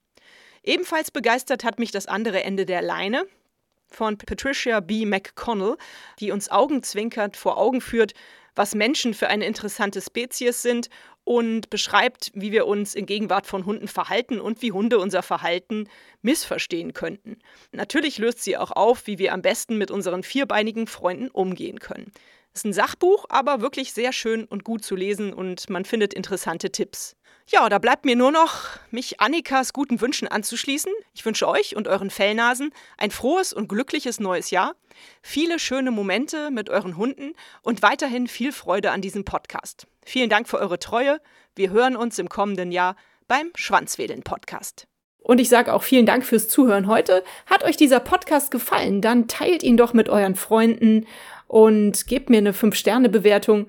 Ebenfalls 0.63 1.11
begeistert 1.11 1.63
hat 1.63 1.79
mich 1.79 1.91
das 1.91 2.07
andere 2.07 2.43
Ende 2.43 2.65
der 2.65 2.81
Leine 2.81 3.27
von 3.89 4.17
Patricia 4.17 4.81
B. 4.81 5.05
McConnell, 5.05 5.77
die 6.21 6.31
uns 6.31 6.49
augenzwinkernd 6.49 7.37
vor 7.37 7.59
Augen 7.59 7.83
führt, 7.83 8.15
was 8.55 8.75
Menschen 8.75 9.15
für 9.15 9.29
eine 9.29 9.47
interessante 9.47 10.01
Spezies 10.01 10.63
sind 10.63 10.89
und 11.25 11.71
beschreibt, 11.71 12.31
wie 12.35 12.53
wir 12.53 12.67
uns 12.67 12.95
in 12.95 13.07
Gegenwart 13.07 13.47
von 13.47 13.65
Hunden 13.65 13.89
verhalten 13.89 14.41
und 14.41 14.63
wie 14.63 14.73
Hunde 14.73 14.99
unser 14.99 15.23
Verhalten 15.23 15.89
missverstehen 16.21 16.93
könnten. 16.95 17.39
Natürlich 17.71 18.19
löst 18.19 18.43
sie 18.43 18.57
auch 18.57 18.73
auf, 18.73 19.07
wie 19.07 19.19
wir 19.19 19.33
am 19.33 19.43
besten 19.43 19.79
mit 19.79 19.91
unseren 19.91 20.23
vierbeinigen 20.23 20.87
Freunden 20.87 21.29
umgehen 21.29 21.79
können. 21.79 22.13
Ist 22.55 22.67
ein 22.67 22.73
Sachbuch, 22.73 23.25
aber 23.31 23.63
wirklich 23.63 23.93
sehr 23.93 24.13
schön 24.13 24.45
und 24.45 24.65
gut 24.65 24.85
zu 24.85 24.95
lesen 24.95 25.33
und 25.33 25.71
man 25.71 25.85
findet 25.85 26.13
interessante 26.13 26.71
Tipps. 26.71 27.17
Ja, 27.49 27.69
da 27.69 27.79
bleibt 27.79 28.05
mir 28.05 28.17
nur 28.17 28.31
noch, 28.31 28.69
mich 28.91 29.21
Annikas 29.21 29.73
guten 29.73 30.01
Wünschen 30.01 30.29
anzuschließen. 30.29 30.93
Ich 31.13 31.25
wünsche 31.25 31.49
euch 31.49 31.77
und 31.77 31.89
euren 31.89 32.11
Fellnasen 32.11 32.73
ein 32.97 33.11
frohes 33.11 33.53
und 33.53 33.69
glückliches 33.69 34.21
neues 34.21 34.51
Jahr, 34.51 34.75
viele 35.23 35.59
schöne 35.59 35.91
Momente 35.91 36.51
mit 36.51 36.71
euren 36.71 36.97
Hunden 36.97 37.35
und 37.63 37.83
weiterhin 37.83 38.29
viel 38.29 38.53
Freude 38.53 38.93
an 38.93 39.01
diesem 39.01 39.25
Podcast. 39.25 39.87
Vielen 40.05 40.31
Dank 40.31 40.49
für 40.49 40.59
eure 40.59 40.79
Treue. 40.79 41.21
Wir 41.55 41.71
hören 41.71 41.97
uns 41.97 42.19
im 42.19 42.29
kommenden 42.29 42.71
Jahr 42.73 42.97
beim 43.27 43.51
Schwanzwedeln 43.55 44.23
Podcast. 44.23 44.87
Und 45.19 45.41
ich 45.41 45.49
sage 45.49 45.73
auch 45.73 45.83
vielen 45.83 46.07
Dank 46.07 46.25
fürs 46.25 46.49
Zuhören 46.49 46.87
heute. 46.87 47.23
Hat 47.47 47.65
euch 47.65 47.77
dieser 47.77 48.01
Podcast 48.01 48.51
gefallen, 48.51 49.01
dann 49.01 49.29
teilt 49.29 49.63
ihn 49.63 49.77
doch 49.77 49.93
mit 49.93 50.09
euren 50.09 50.35
Freunden 50.35 51.07
und 51.47 52.07
gebt 52.07 52.31
mir 52.31 52.39
eine 52.39 52.53
5-Sterne-Bewertung 52.53 53.69